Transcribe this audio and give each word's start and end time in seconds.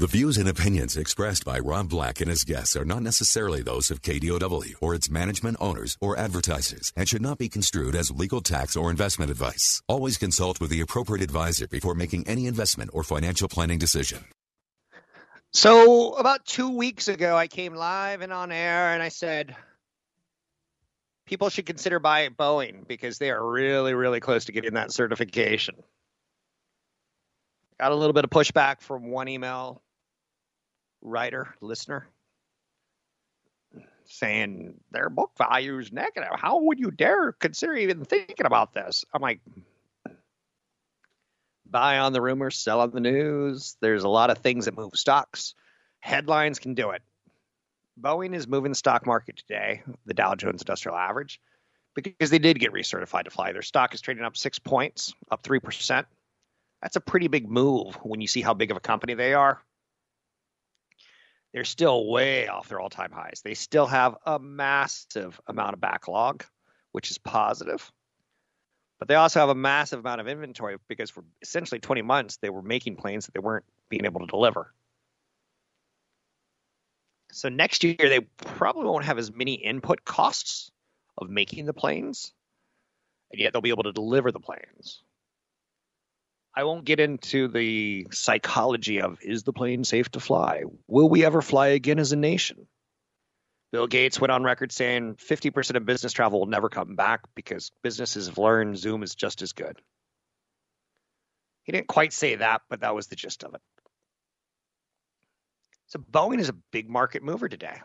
The 0.00 0.06
views 0.06 0.38
and 0.38 0.48
opinions 0.48 0.96
expressed 0.96 1.44
by 1.44 1.58
Rob 1.58 1.90
Black 1.90 2.22
and 2.22 2.30
his 2.30 2.42
guests 2.42 2.74
are 2.74 2.86
not 2.86 3.02
necessarily 3.02 3.60
those 3.60 3.90
of 3.90 4.00
KDOW 4.00 4.76
or 4.80 4.94
its 4.94 5.10
management 5.10 5.58
owners 5.60 5.98
or 6.00 6.18
advertisers 6.18 6.90
and 6.96 7.06
should 7.06 7.20
not 7.20 7.36
be 7.36 7.50
construed 7.50 7.94
as 7.94 8.10
legal 8.10 8.40
tax 8.40 8.76
or 8.76 8.90
investment 8.90 9.30
advice. 9.30 9.82
Always 9.88 10.16
consult 10.16 10.58
with 10.58 10.70
the 10.70 10.80
appropriate 10.80 11.22
advisor 11.22 11.68
before 11.68 11.94
making 11.94 12.26
any 12.26 12.46
investment 12.46 12.92
or 12.94 13.02
financial 13.02 13.46
planning 13.46 13.78
decision. 13.78 14.24
So, 15.52 16.14
about 16.14 16.46
two 16.46 16.70
weeks 16.70 17.08
ago, 17.08 17.36
I 17.36 17.46
came 17.46 17.74
live 17.74 18.22
and 18.22 18.32
on 18.32 18.52
air 18.52 18.94
and 18.94 19.02
I 19.02 19.10
said, 19.10 19.54
people 21.26 21.50
should 21.50 21.66
consider 21.66 21.98
buying 21.98 22.30
Boeing 22.30 22.88
because 22.88 23.18
they 23.18 23.30
are 23.30 23.46
really, 23.46 23.92
really 23.92 24.20
close 24.20 24.46
to 24.46 24.52
getting 24.52 24.72
that 24.72 24.92
certification. 24.92 25.74
Got 27.78 27.92
a 27.92 27.96
little 27.96 28.14
bit 28.14 28.24
of 28.24 28.30
pushback 28.30 28.80
from 28.80 29.10
one 29.10 29.28
email 29.28 29.82
writer, 31.02 31.54
listener, 31.60 32.06
saying 34.04 34.74
their 34.90 35.08
book 35.08 35.32
value 35.38 35.78
is 35.78 35.92
negative. 35.92 36.30
How 36.34 36.60
would 36.62 36.78
you 36.78 36.90
dare 36.90 37.32
consider 37.32 37.74
even 37.74 38.04
thinking 38.04 38.46
about 38.46 38.72
this? 38.74 39.04
I'm 39.14 39.22
like, 39.22 39.40
buy 41.68 41.98
on 41.98 42.12
the 42.12 42.20
rumors, 42.20 42.56
sell 42.56 42.80
on 42.80 42.90
the 42.90 43.00
news. 43.00 43.76
There's 43.80 44.04
a 44.04 44.08
lot 44.08 44.30
of 44.30 44.38
things 44.38 44.64
that 44.64 44.76
move 44.76 44.94
stocks. 44.94 45.54
Headlines 46.00 46.58
can 46.58 46.74
do 46.74 46.90
it. 46.90 47.02
Boeing 48.00 48.34
is 48.34 48.48
moving 48.48 48.72
the 48.72 48.76
stock 48.76 49.06
market 49.06 49.36
today, 49.36 49.82
the 50.06 50.14
Dow 50.14 50.34
Jones 50.34 50.62
Industrial 50.62 50.96
Average, 50.96 51.40
because 51.94 52.30
they 52.30 52.38
did 52.38 52.58
get 52.58 52.72
recertified 52.72 53.24
to 53.24 53.30
fly. 53.30 53.52
Their 53.52 53.62
stock 53.62 53.94
is 53.94 54.00
trading 54.00 54.24
up 54.24 54.36
six 54.36 54.58
points, 54.58 55.12
up 55.30 55.42
3%. 55.42 56.06
That's 56.82 56.96
a 56.96 57.00
pretty 57.00 57.28
big 57.28 57.48
move 57.48 57.96
when 57.96 58.22
you 58.22 58.26
see 58.26 58.40
how 58.40 58.54
big 58.54 58.70
of 58.70 58.78
a 58.78 58.80
company 58.80 59.12
they 59.12 59.34
are 59.34 59.60
they're 61.52 61.64
still 61.64 62.08
way 62.08 62.48
off 62.48 62.68
their 62.68 62.80
all 62.80 62.90
time 62.90 63.10
highs. 63.12 63.40
They 63.42 63.54
still 63.54 63.86
have 63.86 64.16
a 64.24 64.38
massive 64.38 65.40
amount 65.46 65.74
of 65.74 65.80
backlog, 65.80 66.44
which 66.92 67.10
is 67.10 67.18
positive. 67.18 67.90
But 68.98 69.08
they 69.08 69.14
also 69.14 69.40
have 69.40 69.48
a 69.48 69.54
massive 69.54 70.00
amount 70.00 70.20
of 70.20 70.28
inventory 70.28 70.76
because 70.86 71.10
for 71.10 71.24
essentially 71.40 71.80
20 71.80 72.02
months, 72.02 72.36
they 72.36 72.50
were 72.50 72.62
making 72.62 72.96
planes 72.96 73.26
that 73.26 73.34
they 73.34 73.40
weren't 73.40 73.64
being 73.88 74.04
able 74.04 74.20
to 74.20 74.26
deliver. 74.26 74.72
So 77.32 77.48
next 77.48 77.82
year, 77.84 77.96
they 77.98 78.20
probably 78.20 78.84
won't 78.84 79.04
have 79.04 79.18
as 79.18 79.32
many 79.32 79.54
input 79.54 80.04
costs 80.04 80.70
of 81.16 81.30
making 81.30 81.64
the 81.64 81.72
planes, 81.72 82.32
and 83.30 83.40
yet 83.40 83.52
they'll 83.52 83.62
be 83.62 83.70
able 83.70 83.84
to 83.84 83.92
deliver 83.92 84.32
the 84.32 84.40
planes. 84.40 85.02
I 86.54 86.64
won't 86.64 86.84
get 86.84 87.00
into 87.00 87.48
the 87.48 88.06
psychology 88.10 89.00
of 89.00 89.18
is 89.22 89.44
the 89.44 89.52
plane 89.52 89.84
safe 89.84 90.10
to 90.10 90.20
fly? 90.20 90.62
Will 90.88 91.08
we 91.08 91.24
ever 91.24 91.42
fly 91.42 91.68
again 91.68 91.98
as 91.98 92.12
a 92.12 92.16
nation? 92.16 92.66
Bill 93.72 93.86
Gates 93.86 94.20
went 94.20 94.32
on 94.32 94.42
record 94.42 94.72
saying 94.72 95.14
50% 95.14 95.76
of 95.76 95.86
business 95.86 96.12
travel 96.12 96.40
will 96.40 96.46
never 96.46 96.68
come 96.68 96.96
back 96.96 97.20
because 97.36 97.70
businesses 97.82 98.26
have 98.26 98.38
learned 98.38 98.76
Zoom 98.76 99.04
is 99.04 99.14
just 99.14 99.42
as 99.42 99.52
good. 99.52 99.80
He 101.62 101.72
didn't 101.72 101.86
quite 101.86 102.12
say 102.12 102.34
that, 102.34 102.62
but 102.68 102.80
that 102.80 102.96
was 102.96 103.06
the 103.06 103.16
gist 103.16 103.44
of 103.44 103.54
it. 103.54 103.60
So 105.86 106.00
Boeing 106.00 106.40
is 106.40 106.48
a 106.48 106.56
big 106.72 106.88
market 106.88 107.22
mover 107.22 107.48
today. 107.48 107.80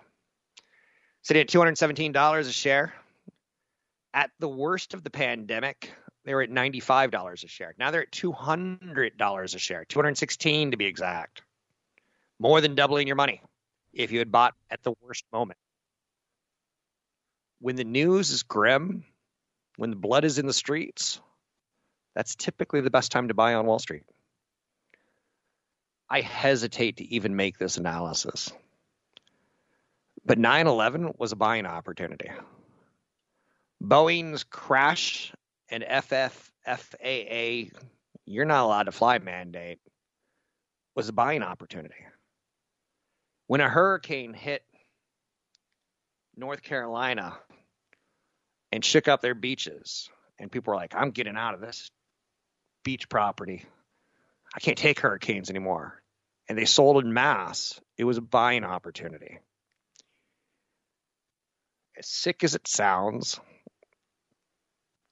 Sitting 1.21 1.41
at 1.41 1.49
$217 1.49 2.39
a 2.39 2.51
share. 2.51 2.93
At 4.13 4.31
the 4.39 4.47
worst 4.47 4.93
of 4.93 5.03
the 5.03 5.09
pandemic, 5.09 5.91
they 6.25 6.33
were 6.33 6.41
at 6.41 6.49
$95 6.49 7.43
a 7.43 7.47
share. 7.47 7.75
Now 7.77 7.91
they're 7.91 8.01
at 8.01 8.11
$200 8.11 9.55
a 9.55 9.59
share, 9.59 9.85
216 9.85 10.71
to 10.71 10.77
be 10.77 10.85
exact. 10.85 11.43
More 12.39 12.59
than 12.61 12.75
doubling 12.75 13.07
your 13.07 13.15
money 13.15 13.41
if 13.93 14.11
you 14.11 14.19
had 14.19 14.31
bought 14.31 14.53
at 14.69 14.83
the 14.83 14.93
worst 15.01 15.23
moment. 15.31 15.59
When 17.59 17.75
the 17.75 17.83
news 17.83 18.31
is 18.31 18.43
grim, 18.43 19.05
when 19.77 19.91
the 19.91 19.95
blood 19.95 20.25
is 20.25 20.39
in 20.39 20.47
the 20.47 20.53
streets, 20.53 21.21
that's 22.15 22.35
typically 22.35 22.81
the 22.81 22.89
best 22.89 23.11
time 23.11 23.27
to 23.27 23.33
buy 23.33 23.53
on 23.53 23.65
Wall 23.65 23.79
Street. 23.79 24.03
I 26.09 26.21
hesitate 26.21 26.97
to 26.97 27.05
even 27.13 27.35
make 27.35 27.57
this 27.57 27.77
analysis. 27.77 28.51
But 30.25 30.39
9 30.39 30.67
11 30.67 31.13
was 31.17 31.31
a 31.31 31.35
buying 31.35 31.65
opportunity. 31.65 32.31
Boeing's 33.81 34.43
crash 34.43 35.31
an 35.69 35.81
FFFAA, 35.81 37.71
you're 38.25 38.45
not 38.45 38.63
allowed 38.63 38.83
to 38.83 38.91
fly 38.91 39.19
mandate, 39.19 39.79
was 40.95 41.09
a 41.09 41.13
buying 41.13 41.43
opportunity. 41.43 41.95
When 43.47 43.61
a 43.61 43.69
hurricane 43.69 44.33
hit 44.33 44.63
North 46.35 46.61
Carolina 46.61 47.37
and 48.71 48.83
shook 48.83 49.07
up 49.07 49.21
their 49.21 49.35
beaches, 49.35 50.09
and 50.39 50.51
people 50.51 50.71
were 50.71 50.77
like, 50.77 50.93
I'm 50.95 51.11
getting 51.11 51.37
out 51.37 51.53
of 51.53 51.61
this 51.61 51.89
beach 52.83 53.07
property. 53.09 53.63
I 54.55 54.59
can't 54.59 54.77
take 54.77 54.99
hurricanes 54.99 55.49
anymore. 55.49 56.01
And 56.47 56.57
they 56.57 56.65
sold 56.65 57.03
in 57.03 57.13
mass. 57.13 57.79
It 57.97 58.03
was 58.03 58.17
a 58.17 58.21
buying 58.21 58.63
opportunity. 58.63 59.39
As 61.97 62.07
sick 62.07 62.43
as 62.43 62.55
it 62.55 62.67
sounds, 62.67 63.39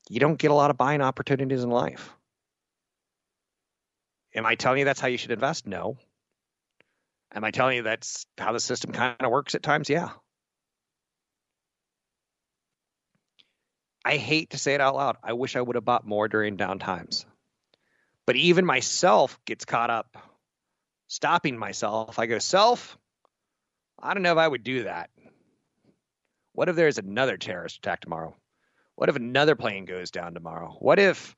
you 0.09 0.19
don't 0.19 0.37
get 0.37 0.51
a 0.51 0.55
lot 0.55 0.69
of 0.69 0.77
buying 0.77 1.01
opportunities 1.01 1.63
in 1.63 1.69
life. 1.69 2.09
Am 4.35 4.45
I 4.45 4.55
telling 4.55 4.79
you 4.79 4.85
that's 4.85 4.99
how 4.99 5.07
you 5.07 5.17
should 5.17 5.31
invest? 5.31 5.67
No. 5.67 5.97
Am 7.33 7.43
I 7.43 7.51
telling 7.51 7.77
you 7.77 7.83
that's 7.83 8.25
how 8.37 8.51
the 8.51 8.59
system 8.59 8.91
kind 8.91 9.15
of 9.19 9.31
works 9.31 9.55
at 9.55 9.63
times? 9.63 9.89
Yeah. 9.89 10.09
I 14.05 14.17
hate 14.17 14.51
to 14.51 14.57
say 14.57 14.73
it 14.73 14.81
out 14.81 14.95
loud. 14.95 15.17
I 15.23 15.33
wish 15.33 15.55
I 15.55 15.61
would 15.61 15.75
have 15.75 15.85
bought 15.85 16.05
more 16.05 16.27
during 16.27 16.57
down 16.57 16.79
times. 16.79 17.25
But 18.25 18.35
even 18.35 18.65
myself 18.65 19.39
gets 19.45 19.65
caught 19.65 19.89
up 19.89 20.17
stopping 21.07 21.57
myself. 21.57 22.19
I 22.19 22.25
go, 22.25 22.39
self, 22.39 22.97
I 24.01 24.13
don't 24.13 24.23
know 24.23 24.31
if 24.31 24.37
I 24.37 24.47
would 24.47 24.63
do 24.63 24.83
that. 24.83 25.09
What 26.53 26.69
if 26.69 26.75
there's 26.75 26.97
another 26.97 27.37
terrorist 27.37 27.77
attack 27.77 28.01
tomorrow? 28.01 28.35
What 28.95 29.09
if 29.09 29.15
another 29.15 29.55
plane 29.55 29.85
goes 29.85 30.11
down 30.11 30.33
tomorrow? 30.33 30.75
What 30.79 30.99
if 30.99 31.35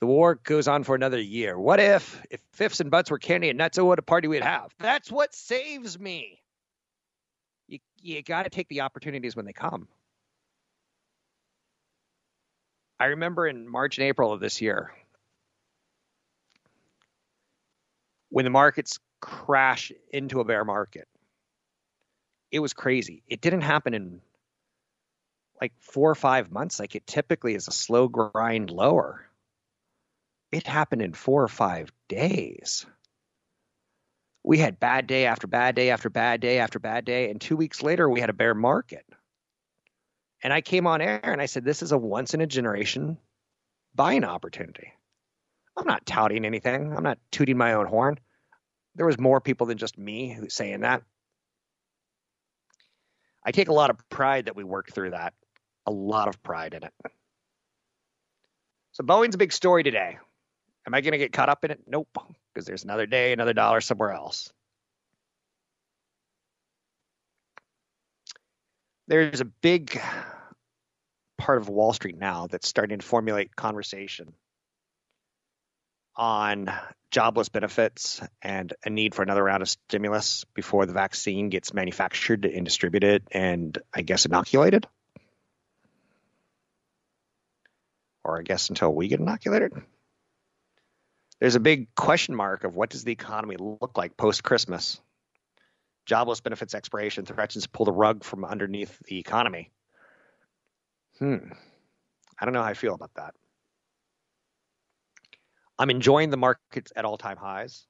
the 0.00 0.06
war 0.06 0.36
goes 0.36 0.68
on 0.68 0.84
for 0.84 0.94
another 0.94 1.20
year? 1.20 1.58
What 1.58 1.80
if 1.80 2.22
if 2.30 2.40
fifths 2.52 2.80
and 2.80 2.90
butts 2.90 3.10
were 3.10 3.18
candy 3.18 3.48
and 3.48 3.58
nuts, 3.58 3.78
oh, 3.78 3.84
what 3.84 3.98
a 3.98 4.02
party 4.02 4.28
we'd 4.28 4.42
have? 4.42 4.72
That's 4.78 5.10
what 5.10 5.34
saves 5.34 5.98
me. 5.98 6.40
You 7.68 7.78
you 8.00 8.22
got 8.22 8.44
to 8.44 8.50
take 8.50 8.68
the 8.68 8.82
opportunities 8.82 9.34
when 9.34 9.44
they 9.44 9.52
come. 9.52 9.88
I 12.98 13.06
remember 13.06 13.46
in 13.46 13.68
March 13.68 13.98
and 13.98 14.06
April 14.06 14.32
of 14.32 14.40
this 14.40 14.60
year 14.60 14.92
when 18.30 18.44
the 18.44 18.50
markets 18.50 18.98
crash 19.20 19.92
into 20.10 20.40
a 20.40 20.44
bear 20.44 20.64
market. 20.64 21.08
It 22.50 22.60
was 22.60 22.72
crazy. 22.72 23.22
It 23.28 23.40
didn't 23.40 23.62
happen 23.62 23.92
in 23.92 24.20
like 25.60 25.72
four 25.80 26.10
or 26.10 26.14
five 26.14 26.50
months, 26.50 26.78
like 26.78 26.94
it 26.94 27.06
typically 27.06 27.54
is 27.54 27.68
a 27.68 27.72
slow 27.72 28.08
grind 28.08 28.70
lower. 28.70 29.26
It 30.52 30.66
happened 30.66 31.02
in 31.02 31.12
four 31.12 31.42
or 31.42 31.48
five 31.48 31.90
days. 32.08 32.86
We 34.44 34.58
had 34.58 34.78
bad 34.78 35.06
day 35.06 35.26
after 35.26 35.46
bad 35.46 35.74
day 35.74 35.90
after 35.90 36.08
bad 36.08 36.40
day 36.40 36.58
after 36.58 36.78
bad 36.78 37.04
day. 37.04 37.30
And 37.30 37.40
two 37.40 37.56
weeks 37.56 37.82
later, 37.82 38.08
we 38.08 38.20
had 38.20 38.30
a 38.30 38.34
bear 38.34 38.54
market. 38.54 39.04
And 40.42 40.52
I 40.52 40.60
came 40.60 40.86
on 40.86 41.00
air 41.00 41.20
and 41.22 41.40
I 41.40 41.46
said, 41.46 41.64
This 41.64 41.82
is 41.82 41.92
a 41.92 41.98
once 41.98 42.34
in 42.34 42.40
a 42.40 42.46
generation 42.46 43.18
buying 43.94 44.24
opportunity. 44.24 44.92
I'm 45.76 45.86
not 45.86 46.06
touting 46.06 46.44
anything, 46.44 46.92
I'm 46.96 47.02
not 47.02 47.18
tooting 47.30 47.58
my 47.58 47.72
own 47.72 47.86
horn. 47.86 48.18
There 48.94 49.06
was 49.06 49.18
more 49.18 49.40
people 49.40 49.66
than 49.66 49.78
just 49.78 49.98
me 49.98 50.32
who's 50.32 50.54
saying 50.54 50.80
that. 50.80 51.02
I 53.44 53.50
take 53.50 53.68
a 53.68 53.74
lot 53.74 53.90
of 53.90 54.08
pride 54.08 54.46
that 54.46 54.56
we 54.56 54.64
worked 54.64 54.92
through 54.92 55.10
that 55.10 55.34
a 55.86 55.90
lot 55.90 56.28
of 56.28 56.42
pride 56.42 56.74
in 56.74 56.82
it. 56.82 56.92
So 58.92 59.04
Boeing's 59.04 59.34
a 59.34 59.38
big 59.38 59.52
story 59.52 59.82
today. 59.82 60.18
Am 60.86 60.94
I 60.94 61.00
going 61.00 61.12
to 61.12 61.18
get 61.18 61.32
caught 61.32 61.48
up 61.48 61.64
in 61.64 61.70
it? 61.70 61.80
Nope, 61.86 62.08
because 62.52 62.66
there's 62.66 62.84
another 62.84 63.06
day, 63.06 63.32
another 63.32 63.52
dollar 63.52 63.80
somewhere 63.80 64.12
else. 64.12 64.52
There's 69.08 69.40
a 69.40 69.44
big 69.44 70.00
part 71.38 71.58
of 71.58 71.68
Wall 71.68 71.92
Street 71.92 72.18
now 72.18 72.46
that's 72.46 72.66
starting 72.66 72.98
to 72.98 73.06
formulate 73.06 73.54
conversation 73.54 74.32
on 76.16 76.72
jobless 77.10 77.48
benefits 77.48 78.20
and 78.42 78.72
a 78.84 78.90
need 78.90 79.14
for 79.14 79.22
another 79.22 79.44
round 79.44 79.62
of 79.62 79.68
stimulus 79.68 80.44
before 80.54 80.86
the 80.86 80.92
vaccine 80.92 81.50
gets 81.50 81.74
manufactured 81.74 82.44
and 82.46 82.64
distributed 82.64 83.22
and 83.30 83.76
I 83.94 84.02
guess 84.02 84.24
inoculated. 84.24 84.86
Or 88.26 88.40
I 88.40 88.42
guess 88.42 88.70
until 88.70 88.92
we 88.92 89.06
get 89.06 89.20
inoculated. 89.20 89.72
There's 91.40 91.54
a 91.54 91.60
big 91.60 91.94
question 91.94 92.34
mark 92.34 92.64
of 92.64 92.74
what 92.74 92.90
does 92.90 93.04
the 93.04 93.12
economy 93.12 93.56
look 93.56 93.96
like 93.96 94.16
post 94.16 94.42
Christmas? 94.42 95.00
Jobless 96.06 96.40
benefits 96.40 96.74
expiration 96.74 97.24
threatens 97.24 97.64
to 97.64 97.68
pull 97.68 97.86
the 97.86 97.92
rug 97.92 98.24
from 98.24 98.44
underneath 98.44 98.98
the 99.06 99.18
economy. 99.18 99.70
Hmm. 101.20 101.52
I 102.38 102.44
don't 102.44 102.52
know 102.52 102.62
how 102.62 102.68
I 102.68 102.74
feel 102.74 102.94
about 102.94 103.14
that. 103.14 103.34
I'm 105.78 105.90
enjoying 105.90 106.30
the 106.30 106.36
markets 106.36 106.92
at 106.96 107.04
all 107.04 107.18
time 107.18 107.36
highs 107.36 107.86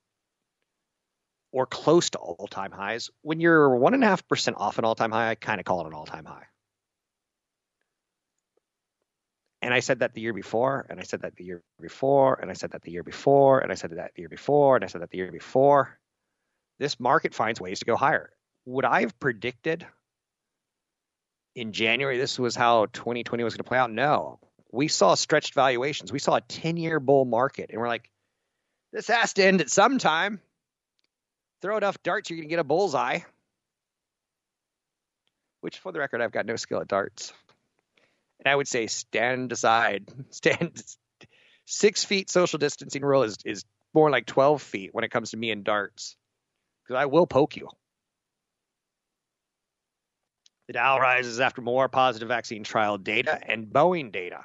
or 1.51 1.65
close 1.65 2.11
to 2.11 2.19
all 2.19 2.47
time 2.47 2.73
highs. 2.73 3.11
When 3.23 3.41
you're 3.41 3.75
one 3.75 3.95
and 3.95 4.05
a 4.05 4.07
half 4.07 4.29
percent 4.29 4.59
off 4.59 4.79
an 4.79 4.85
all 4.85 4.95
time 4.95 5.13
high, 5.13 5.31
I 5.31 5.35
kind 5.35 5.61
of 5.61 5.65
call 5.65 5.81
it 5.81 5.87
an 5.87 5.95
all 5.95 6.05
time 6.05 6.27
high. 6.27 6.45
And 9.63 9.73
I 9.73 9.81
said 9.81 10.01
that 10.01 10.15
the 10.15 10.21
year 10.21 10.33
before, 10.33 10.87
and 10.89 11.01
I 11.01 11.03
said 11.03 11.23
that 11.23 11.37
the 11.37 11.45
year 11.45 11.63
before, 11.81 12.39
and 12.41 12.51
I 12.51 12.55
said 12.55 12.73
that 12.73 12.83
the 12.83 12.93
year 12.93 13.03
before, 13.03 13.61
and 13.61 13.73
I 13.73 13.75
said 13.75 13.91
that 13.91 14.13
the 14.15 14.23
year 14.23 14.29
before, 14.29 14.77
and 14.77 14.85
I 14.85 14.89
said 14.89 15.01
that 15.01 15.11
the 15.11 15.19
year 15.19 15.33
before. 15.33 15.99
This 16.79 17.01
market 17.01 17.35
finds 17.35 17.61
ways 17.61 17.79
to 17.79 17.87
go 17.87 17.97
higher. 17.97 18.31
Would 18.67 18.85
I 18.85 19.01
have 19.01 19.19
predicted 19.19 19.87
in 21.55 21.73
January 21.73 22.19
this 22.19 22.39
was 22.39 22.55
how 22.55 22.87
2020 22.87 23.45
was 23.45 23.55
going 23.55 23.65
to 23.65 23.65
play 23.65 23.79
out? 23.79 23.91
No 23.91 24.39
we 24.73 24.89
saw 24.89 25.15
stretched 25.15 25.55
valuations. 25.55 26.13
We 26.13 26.19
saw 26.19 26.37
a 26.37 26.41
10 26.41 26.77
year 26.77 27.01
bull 27.01 27.25
market, 27.25 27.71
and 27.71 27.81
we're 27.81 27.89
like, 27.89 28.11
this 28.93 29.09
has 29.09 29.33
to 29.35 29.45
end 29.45 29.61
at 29.61 29.71
some 29.71 29.99
time. 29.99 30.41
Throw 31.63 31.77
enough 31.77 32.03
darts, 32.03 32.31
you're 32.31 32.37
going 32.37 32.49
to 32.49 32.51
get 32.51 32.59
a 32.59 32.65
bullseye. 32.65 33.21
Which, 35.63 35.79
for 35.79 35.91
the 35.91 35.99
record, 35.99 36.21
I've 36.21 36.33
got 36.33 36.47
no 36.47 36.57
skill 36.57 36.81
at 36.81 36.89
darts. 36.89 37.33
And 38.47 38.53
I 38.53 38.55
would 38.55 38.69
say 38.69 38.87
stand 38.87 39.51
aside. 39.51 40.09
Stand 40.31 40.81
six 41.65 42.05
feet 42.05 42.31
social 42.31 42.61
distancing 42.61 43.03
rule 43.03 43.25
is, 43.25 43.39
is 43.45 43.65
more 43.93 44.09
like 44.09 44.25
12 44.25 44.63
feet 44.63 44.91
when 44.93 45.03
it 45.03 45.11
comes 45.11 45.33
to 45.33 45.37
me 45.37 45.51
and 45.51 45.65
darts. 45.65 46.17
Because 46.85 47.01
I 47.01 47.07
will 47.07 47.27
poke 47.27 47.57
you. 47.57 47.69
The 50.69 50.75
Dow 50.75 51.01
rises 51.01 51.41
after 51.41 51.61
more 51.61 51.89
positive 51.89 52.29
vaccine 52.29 52.63
trial 52.63 52.99
data 52.99 53.37
and 53.43 53.67
Boeing 53.67 54.13
data. 54.13 54.45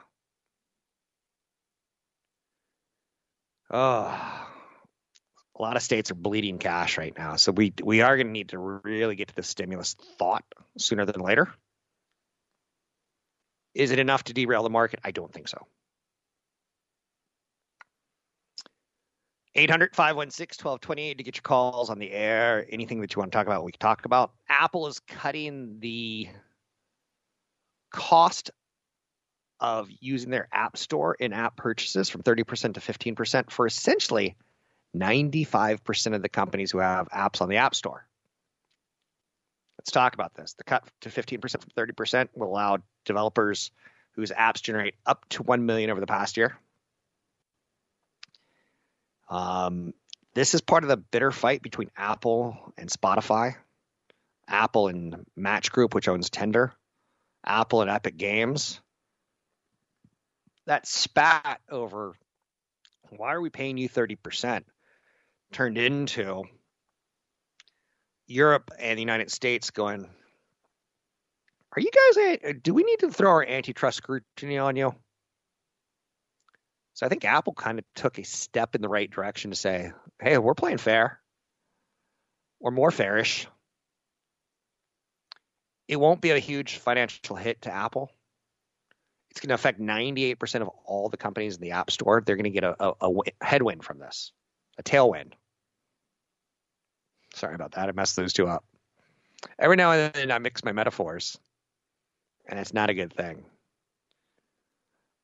Oh, 3.70 4.48
a 5.56 5.62
lot 5.62 5.76
of 5.76 5.84
states 5.84 6.10
are 6.10 6.16
bleeding 6.16 6.58
cash 6.58 6.98
right 6.98 7.16
now. 7.16 7.36
So 7.36 7.52
we 7.52 7.72
we 7.84 8.02
are 8.02 8.18
going 8.18 8.28
to 8.28 8.34
need 8.34 8.50
to 8.50 8.58
really 8.58 9.16
get 9.16 9.28
to 9.28 9.36
the 9.36 9.44
stimulus 9.44 9.96
thought 10.18 10.44
sooner 10.80 11.06
than 11.06 11.22
later. 11.22 11.54
Is 13.74 13.92
it 13.92 14.00
enough 14.00 14.24
to 14.26 14.34
derail 14.34 14.64
the 14.64 14.70
market? 14.70 15.00
I 15.04 15.12
don't 15.12 15.32
think 15.32 15.48
so. 15.48 15.68
800 19.56 19.96
516 19.96 20.64
1228 20.64 21.18
to 21.18 21.24
get 21.24 21.36
your 21.36 21.42
calls 21.42 21.90
on 21.90 22.00
the 22.00 22.12
air. 22.12 22.66
Anything 22.70 23.02
that 23.02 23.14
you 23.14 23.20
want 23.20 23.32
to 23.32 23.38
talk 23.38 23.48
about, 23.48 23.66
we 23.66 23.74
can 23.74 23.80
talk 23.80 24.06
about. 24.06 24.32
Apple 24.48 24.88
is 24.88 25.00
cutting 25.02 25.78
the 25.80 26.30
cost 27.92 28.52
of 29.60 29.90
using 30.00 30.32
their 30.32 30.48
app 30.52 30.78
store 30.78 31.16
in 31.16 31.34
app 31.34 31.56
purchases 31.58 32.10
from 32.10 32.24
30% 32.24 32.74
to 32.74 32.80
15% 32.80 33.52
for 33.52 33.68
essentially 33.68 34.36
95% 34.96 36.16
of 36.16 36.22
the 36.22 36.30
companies 36.30 36.72
who 36.72 36.80
have 36.80 37.08
apps 37.10 37.42
on 37.42 37.50
the 37.50 37.58
app 37.58 37.76
store. 37.76 38.08
Let's 39.82 39.94
talk 39.94 40.14
about 40.14 40.36
this. 40.36 40.54
The 40.54 40.64
cut 40.64 40.88
to 41.02 41.10
15% 41.10 41.42
from 41.42 41.72
30% 41.76 42.30
will 42.36 42.50
allow 42.50 42.78
developers 43.04 43.72
whose 44.12 44.30
apps 44.30 44.62
generate 44.62 44.94
up 45.08 45.28
to 45.30 45.42
1 45.42 45.66
million 45.66 45.90
over 45.90 46.00
the 46.00 46.06
past 46.06 46.38
year. 46.38 46.56
Um, 49.28 49.96
this 50.36 50.54
is 50.54 50.62
part 50.62 50.84
of 50.84 50.90
the 50.90 50.98
bitter 50.98 51.32
fight 51.32 51.64
between 51.64 51.90
Apple 51.98 52.56
and 52.78 52.92
Spotify, 52.92 53.56
Apple 54.48 54.88
and 54.88 55.26
Match 55.36 55.72
Group, 55.72 55.96
which 55.96 56.08
owns 56.08 56.30
Tinder, 56.30 56.74
Apple 57.44 57.82
and 57.82 57.90
Epic 57.90 58.18
Games, 58.18 58.80
that 60.68 60.86
spat 60.86 61.60
over 61.72 62.14
why 63.10 63.34
are 63.34 63.42
we 63.42 63.50
paying 63.50 63.80
you 63.80 63.90
30% 63.90 64.64
turned 65.52 65.80
into 65.80 66.44
Europe 68.32 68.72
and 68.80 68.98
the 68.98 69.02
United 69.02 69.32
States 69.32 69.70
going, 69.72 70.08
are 71.76 71.80
you 71.80 71.90
guys, 71.92 72.54
do 72.62 72.74
we 72.74 72.84
need 72.84 73.00
to 73.00 73.12
throw 73.12 73.32
our 73.32 73.46
antitrust 73.46 73.98
scrutiny 73.98 74.58
on 74.58 74.76
you? 74.76 74.94
So 76.94 77.06
I 77.06 77.10
think 77.10 77.24
Apple 77.24 77.54
kind 77.54 77.80
of 77.80 77.86
took 77.96 78.20
a 78.20 78.24
step 78.24 78.76
in 78.76 78.82
the 78.82 78.90
right 78.90 79.10
direction 79.10 79.52
to 79.52 79.58
say, 79.58 79.94
hey, 80.22 80.38
we're 80.38 80.54
playing 80.54 80.78
fair 80.78 81.20
or 82.60 82.72
more 82.72 82.92
fairish. 82.92 83.48
It 85.88 85.96
won't 85.96 86.22
be 86.22 86.32
a 86.32 86.40
huge 86.40 86.78
financial 86.78 87.36
hit 87.36 87.64
to 87.64 87.74
Apple 87.74 88.12
it's 89.32 89.40
going 89.40 89.50
to 89.50 89.56
affect 89.56 89.80
98% 89.80 90.62
of 90.62 90.70
all 90.86 91.08
the 91.10 91.18
companies 91.18 91.56
in 91.56 91.62
the 91.62 91.72
App 91.72 91.90
Store. 91.90 92.22
They're 92.24 92.36
going 92.36 92.44
to 92.44 92.50
get 92.50 92.66
a, 92.66 92.76
a, 92.80 92.94
a, 93.02 93.12
headwind 93.42 93.84
from 93.84 93.98
this, 93.98 94.34
a 94.78 94.84
tailwind. 94.84 95.32
Sorry 97.34 97.56
about 97.56 97.74
that. 97.74 97.90
I 97.90 97.92
messed 97.92 98.16
those 98.16 98.34
two 98.34 98.48
up. 98.48 98.64
Every 99.58 99.76
now 99.76 99.92
and 99.92 100.14
then 100.14 100.32
I 100.32 100.40
mix 100.40 100.64
my 100.64 100.72
metaphors, 100.72 101.38
and 102.48 102.60
it's 102.60 102.74
not 102.74 102.90
a 102.90 102.94
good 102.94 103.14
thing. 103.14 103.46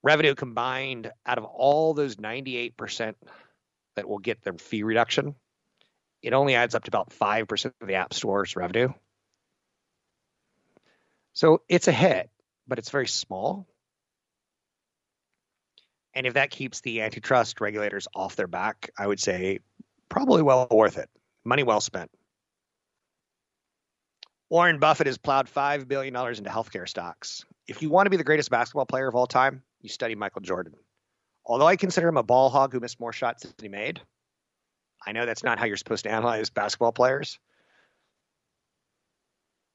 Revenue 0.03 0.35
combined 0.35 1.11
out 1.25 1.37
of 1.37 1.43
all 1.43 1.93
those 1.93 2.15
98% 2.15 3.15
that 3.95 4.07
will 4.07 4.19
get 4.19 4.41
their 4.41 4.53
fee 4.53 4.83
reduction, 4.83 5.35
it 6.21 6.33
only 6.33 6.55
adds 6.55 6.75
up 6.75 6.83
to 6.85 6.89
about 6.89 7.09
5% 7.09 7.73
of 7.81 7.87
the 7.87 7.95
App 7.95 8.13
Store's 8.13 8.55
revenue. 8.55 8.89
So 11.33 11.61
it's 11.69 11.87
a 11.87 11.91
hit, 11.91 12.29
but 12.67 12.79
it's 12.79 12.89
very 12.89 13.07
small. 13.07 13.67
And 16.13 16.25
if 16.25 16.33
that 16.33 16.49
keeps 16.49 16.81
the 16.81 17.01
antitrust 17.01 17.61
regulators 17.61 18.07
off 18.15 18.35
their 18.35 18.47
back, 18.47 18.89
I 18.97 19.05
would 19.05 19.19
say 19.19 19.59
probably 20.09 20.41
well 20.41 20.67
worth 20.71 20.97
it. 20.97 21.09
Money 21.47 21.63
well 21.63 21.79
spent. 21.79 22.11
Warren 24.49 24.79
Buffett 24.79 25.07
has 25.07 25.17
plowed 25.17 25.49
$5 25.49 25.87
billion 25.87 26.13
into 26.13 26.49
healthcare 26.49 26.87
stocks. 26.87 27.45
If 27.67 27.81
you 27.81 27.89
want 27.89 28.05
to 28.05 28.09
be 28.09 28.17
the 28.17 28.25
greatest 28.25 28.49
basketball 28.49 28.85
player 28.85 29.07
of 29.07 29.15
all 29.15 29.27
time, 29.27 29.63
you 29.81 29.87
study 29.87 30.13
Michael 30.13 30.41
Jordan. 30.41 30.73
Although 31.45 31.67
I 31.67 31.77
consider 31.77 32.09
him 32.09 32.17
a 32.17 32.23
ball 32.23 32.49
hog 32.49 32.73
who 32.73 32.81
missed 32.81 32.99
more 32.99 33.13
shots 33.13 33.43
than 33.43 33.53
he 33.61 33.69
made, 33.69 34.01
I 35.05 35.13
know 35.13 35.25
that's 35.25 35.43
not 35.43 35.57
how 35.57 35.65
you're 35.65 35.77
supposed 35.77 36.03
to 36.03 36.11
analyze 36.11 36.49
basketball 36.49 36.91
players, 36.91 37.39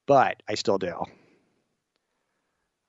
but 0.07 0.43
I 0.47 0.57
still 0.57 0.77
do. 0.77 1.05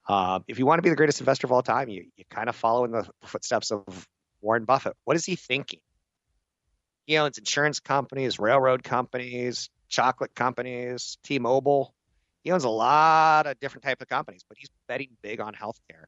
Uh, 0.09 0.41
if 0.49 0.59
you 0.59 0.65
want 0.65 0.79
to 0.79 0.83
be 0.83 0.89
the 0.89 0.97
greatest 0.97 1.21
investor 1.21 1.47
of 1.47 1.53
all 1.53 1.63
time, 1.63 1.87
you, 1.87 2.03
you 2.17 2.25
kind 2.29 2.49
of 2.49 2.55
follow 2.57 2.83
in 2.83 2.91
the 2.91 3.07
footsteps 3.23 3.71
of 3.71 4.05
Warren 4.41 4.65
Buffett. 4.65 4.97
What 5.05 5.15
is 5.15 5.23
he 5.23 5.37
thinking? 5.37 5.79
He 7.05 7.17
owns 7.17 7.37
insurance 7.37 7.79
companies, 7.79 8.39
railroad 8.39 8.83
companies, 8.83 9.69
chocolate 9.89 10.33
companies, 10.35 11.17
T-Mobile. 11.23 11.93
He 12.43 12.51
owns 12.51 12.63
a 12.63 12.69
lot 12.69 13.47
of 13.47 13.59
different 13.59 13.83
types 13.83 14.01
of 14.01 14.07
companies, 14.09 14.43
but 14.47 14.57
he's 14.57 14.69
betting 14.87 15.09
big 15.21 15.39
on 15.39 15.53
healthcare. 15.53 16.05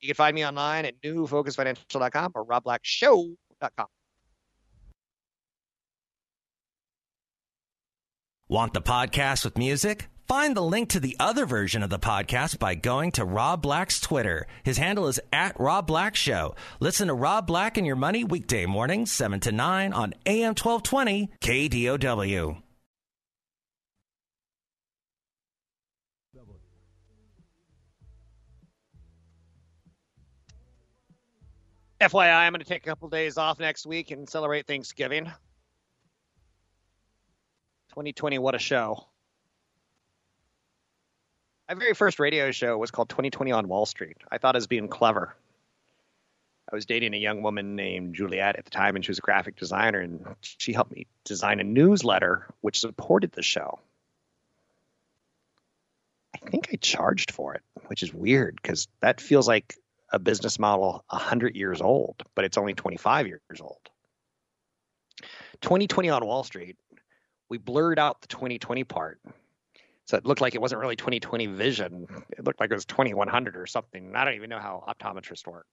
You 0.00 0.08
can 0.08 0.14
find 0.14 0.34
me 0.34 0.46
online 0.46 0.84
at 0.84 1.00
newfocusfinancial.com 1.00 2.32
or 2.34 2.44
robblackshow.com. 2.44 3.86
Want 8.48 8.74
the 8.74 8.82
podcast 8.82 9.44
with 9.44 9.58
music? 9.58 10.08
Find 10.26 10.56
the 10.56 10.62
link 10.62 10.88
to 10.88 10.98
the 10.98 11.14
other 11.20 11.46
version 11.46 11.84
of 11.84 11.90
the 11.90 12.00
podcast 12.00 12.58
by 12.58 12.74
going 12.74 13.12
to 13.12 13.24
Rob 13.24 13.62
Black's 13.62 14.00
Twitter. 14.00 14.48
His 14.64 14.76
handle 14.76 15.06
is 15.06 15.20
at 15.32 15.58
Rob 15.60 15.86
Black 15.86 16.16
Show. 16.16 16.56
Listen 16.80 17.06
to 17.06 17.14
Rob 17.14 17.46
Black 17.46 17.76
and 17.76 17.86
Your 17.86 17.94
Money 17.94 18.24
weekday 18.24 18.66
mornings, 18.66 19.12
7 19.12 19.38
to 19.38 19.52
9 19.52 19.92
on 19.92 20.14
AM 20.26 20.56
1220 20.56 21.30
KDOW. 21.40 22.60
FYI, 32.00 32.34
I'm 32.34 32.52
going 32.52 32.60
to 32.60 32.66
take 32.66 32.82
a 32.84 32.88
couple 32.88 33.08
days 33.08 33.38
off 33.38 33.60
next 33.60 33.86
week 33.86 34.10
and 34.10 34.28
celebrate 34.28 34.66
Thanksgiving. 34.66 35.26
2020, 37.90 38.38
what 38.40 38.56
a 38.56 38.58
show. 38.58 39.06
My 41.68 41.74
very 41.74 41.94
first 41.94 42.20
radio 42.20 42.52
show 42.52 42.78
was 42.78 42.92
called 42.92 43.08
2020 43.08 43.50
on 43.50 43.66
Wall 43.66 43.86
Street. 43.86 44.18
I 44.30 44.38
thought 44.38 44.54
it 44.54 44.58
was 44.58 44.68
being 44.68 44.88
clever. 44.88 45.34
I 46.70 46.74
was 46.74 46.86
dating 46.86 47.14
a 47.14 47.18
young 47.18 47.42
woman 47.42 47.74
named 47.74 48.14
Juliet 48.14 48.56
at 48.56 48.64
the 48.64 48.70
time, 48.70 48.94
and 48.94 49.04
she 49.04 49.10
was 49.10 49.18
a 49.18 49.22
graphic 49.22 49.56
designer, 49.56 50.00
and 50.00 50.24
she 50.40 50.72
helped 50.72 50.92
me 50.92 51.06
design 51.24 51.58
a 51.58 51.64
newsletter 51.64 52.46
which 52.60 52.80
supported 52.80 53.32
the 53.32 53.42
show. 53.42 53.80
I 56.34 56.50
think 56.50 56.68
I 56.72 56.76
charged 56.76 57.32
for 57.32 57.54
it, 57.54 57.62
which 57.86 58.02
is 58.02 58.14
weird 58.14 58.56
because 58.60 58.86
that 59.00 59.20
feels 59.20 59.48
like 59.48 59.76
a 60.10 60.18
business 60.18 60.58
model 60.58 61.04
100 61.08 61.56
years 61.56 61.80
old, 61.80 62.22
but 62.36 62.44
it's 62.44 62.58
only 62.58 62.74
25 62.74 63.26
years 63.26 63.40
old. 63.60 63.80
2020 65.62 66.10
on 66.10 66.24
Wall 66.24 66.44
Street, 66.44 66.76
we 67.48 67.58
blurred 67.58 67.98
out 67.98 68.20
the 68.20 68.28
2020 68.28 68.84
part. 68.84 69.20
So 70.06 70.16
it 70.16 70.24
looked 70.24 70.40
like 70.40 70.54
it 70.54 70.60
wasn't 70.60 70.80
really 70.80 70.96
2020 70.96 71.46
vision. 71.46 72.06
It 72.30 72.44
looked 72.44 72.60
like 72.60 72.70
it 72.70 72.74
was 72.74 72.84
2100 72.86 73.56
or 73.56 73.66
something. 73.66 74.14
I 74.14 74.24
don't 74.24 74.34
even 74.34 74.48
know 74.48 74.60
how 74.60 74.84
optometrists 74.88 75.46
work. 75.46 75.66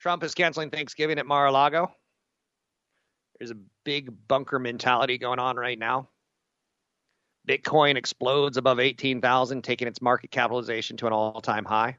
Trump 0.00 0.22
is 0.22 0.34
canceling 0.34 0.70
Thanksgiving 0.70 1.18
at 1.18 1.26
Mar-a-Lago. 1.26 1.90
There's 3.38 3.50
a 3.50 3.56
big 3.84 4.12
bunker 4.28 4.60
mentality 4.60 5.18
going 5.18 5.40
on 5.40 5.56
right 5.56 5.78
now. 5.78 6.08
Bitcoin 7.48 7.96
explodes 7.96 8.56
above 8.56 8.78
18,000, 8.78 9.62
taking 9.62 9.88
its 9.88 10.00
market 10.00 10.30
capitalization 10.30 10.96
to 10.98 11.06
an 11.06 11.12
all-time 11.12 11.64
high. 11.64 11.96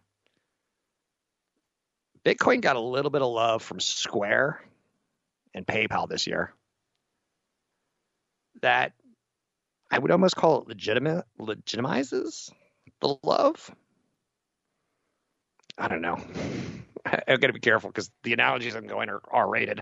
Bitcoin 2.24 2.62
got 2.62 2.78
a 2.78 2.80
little 2.82 3.12
bit 3.12 3.22
of 3.22 3.32
love 3.32 3.62
from 3.62 3.80
Square 3.80 4.62
and 5.54 5.68
PayPal 5.68 6.08
this 6.08 6.26
year. 6.26 6.54
That 8.62 8.94
I 9.92 10.00
would 10.00 10.12
almost 10.12 10.36
call 10.36 10.62
it 10.62 10.68
legitimate 10.68 11.25
legitimizes 11.39 12.51
the 13.01 13.18
love. 13.24 13.74
I 15.77 15.88
don't 15.88 16.01
know. 16.01 16.18
I've 17.06 17.39
got 17.39 17.48
to 17.48 17.54
be 17.54 17.60
careful 17.60 17.89
because 17.89 18.10
the 18.24 18.34
analogies 18.34 18.75
I'm 18.75 18.88
going 18.88 19.10
are 19.10 19.22
R 19.32 19.48
rated. 19.48 19.82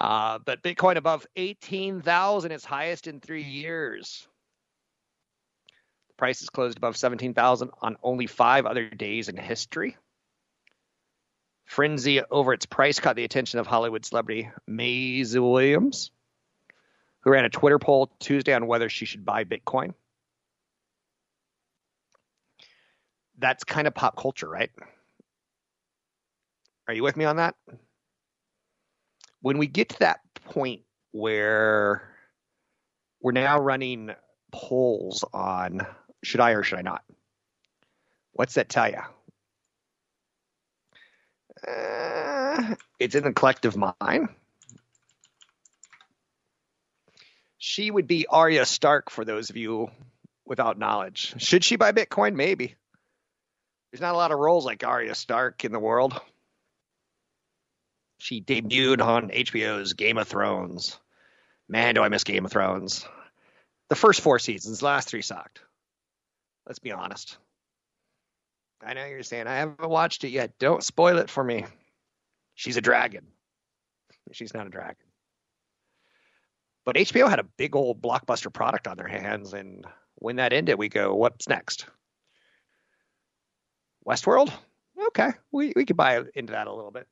Uh, 0.00 0.38
but 0.44 0.62
Bitcoin 0.62 0.96
above 0.96 1.26
18,000, 1.36 2.52
its 2.52 2.64
highest 2.64 3.06
in 3.06 3.20
three 3.20 3.42
years. 3.42 4.26
The 6.08 6.14
price 6.14 6.42
is 6.42 6.50
closed 6.50 6.78
above 6.78 6.96
17,000 6.96 7.70
on 7.80 7.96
only 8.02 8.26
five 8.26 8.66
other 8.66 8.88
days 8.88 9.28
in 9.28 9.36
history. 9.36 9.96
Frenzy 11.66 12.22
over 12.30 12.52
its 12.52 12.64
price 12.64 12.98
caught 12.98 13.16
the 13.16 13.24
attention 13.24 13.60
of 13.60 13.66
Hollywood 13.66 14.04
celebrity 14.04 14.50
Maisie 14.66 15.38
Williams, 15.38 16.10
who 17.28 17.32
ran 17.32 17.44
a 17.44 17.50
Twitter 17.50 17.78
poll 17.78 18.10
Tuesday 18.20 18.54
on 18.54 18.66
whether 18.66 18.88
she 18.88 19.04
should 19.04 19.22
buy 19.22 19.44
Bitcoin. 19.44 19.92
That's 23.38 23.64
kind 23.64 23.86
of 23.86 23.94
pop 23.94 24.16
culture, 24.16 24.48
right? 24.48 24.70
Are 26.88 26.94
you 26.94 27.02
with 27.02 27.18
me 27.18 27.26
on 27.26 27.36
that? 27.36 27.54
When 29.42 29.58
we 29.58 29.66
get 29.66 29.90
to 29.90 29.98
that 29.98 30.20
point 30.46 30.80
where 31.12 32.08
we're 33.20 33.32
now 33.32 33.60
running 33.60 34.12
polls 34.50 35.22
on 35.34 35.86
should 36.24 36.40
I 36.40 36.52
or 36.52 36.62
should 36.62 36.78
I 36.78 36.82
not, 36.82 37.02
what's 38.32 38.54
that 38.54 38.70
tell 38.70 38.88
you? 38.88 39.02
Uh, 41.70 42.74
it's 42.98 43.14
in 43.14 43.24
the 43.24 43.32
collective 43.34 43.76
mind. 43.76 44.30
She 47.58 47.90
would 47.90 48.06
be 48.06 48.26
Arya 48.26 48.64
Stark 48.64 49.10
for 49.10 49.24
those 49.24 49.50
of 49.50 49.56
you 49.56 49.90
without 50.46 50.78
knowledge. 50.78 51.34
Should 51.38 51.64
she 51.64 51.76
buy 51.76 51.92
Bitcoin? 51.92 52.34
Maybe. 52.34 52.76
There's 53.90 54.00
not 54.00 54.14
a 54.14 54.18
lot 54.18 54.32
of 54.32 54.38
roles 54.38 54.64
like 54.64 54.84
Arya 54.84 55.14
Stark 55.14 55.64
in 55.64 55.72
the 55.72 55.78
world. 55.78 56.18
She 58.18 58.40
debuted 58.40 59.00
on 59.00 59.30
HBO's 59.30 59.92
Game 59.92 60.18
of 60.18 60.28
Thrones. 60.28 60.98
Man, 61.68 61.94
do 61.94 62.02
I 62.02 62.08
miss 62.08 62.24
Game 62.24 62.44
of 62.44 62.50
Thrones. 62.50 63.06
The 63.88 63.96
first 63.96 64.20
four 64.20 64.38
seasons, 64.38 64.82
last 64.82 65.08
three 65.08 65.22
sucked. 65.22 65.60
Let's 66.66 66.78
be 66.78 66.92
honest. 66.92 67.38
I 68.84 68.94
know 68.94 69.06
you're 69.06 69.22
saying 69.22 69.46
I 69.46 69.56
haven't 69.56 69.88
watched 69.88 70.24
it 70.24 70.28
yet. 70.28 70.58
Don't 70.58 70.84
spoil 70.84 71.18
it 71.18 71.30
for 71.30 71.42
me. 71.42 71.64
She's 72.54 72.76
a 72.76 72.80
dragon. 72.80 73.26
She's 74.32 74.54
not 74.54 74.66
a 74.66 74.70
dragon. 74.70 75.07
But 76.88 76.96
HBO 76.96 77.28
had 77.28 77.38
a 77.38 77.44
big 77.58 77.76
old 77.76 78.00
blockbuster 78.00 78.50
product 78.50 78.88
on 78.88 78.96
their 78.96 79.06
hands, 79.06 79.52
and 79.52 79.84
when 80.14 80.36
that 80.36 80.54
ended, 80.54 80.78
we 80.78 80.88
go, 80.88 81.14
what's 81.14 81.46
next? 81.46 81.84
Westworld? 84.08 84.50
Okay, 85.08 85.32
we, 85.52 85.74
we 85.76 85.84
could 85.84 85.98
buy 85.98 86.22
into 86.34 86.52
that 86.52 86.66
a 86.66 86.72
little 86.72 86.90
bit. 86.90 87.06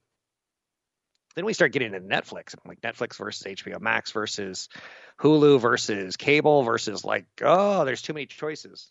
Then 1.34 1.44
we 1.44 1.52
start 1.52 1.72
getting 1.72 1.92
into 1.92 2.08
Netflix, 2.08 2.54
like 2.64 2.80
Netflix 2.80 3.18
versus 3.18 3.46
HBO 3.46 3.78
Max 3.78 4.12
versus 4.12 4.70
Hulu 5.20 5.60
versus 5.60 6.16
cable 6.16 6.62
versus 6.62 7.04
like, 7.04 7.26
oh, 7.42 7.84
there's 7.84 8.00
too 8.00 8.14
many 8.14 8.24
choices. 8.24 8.90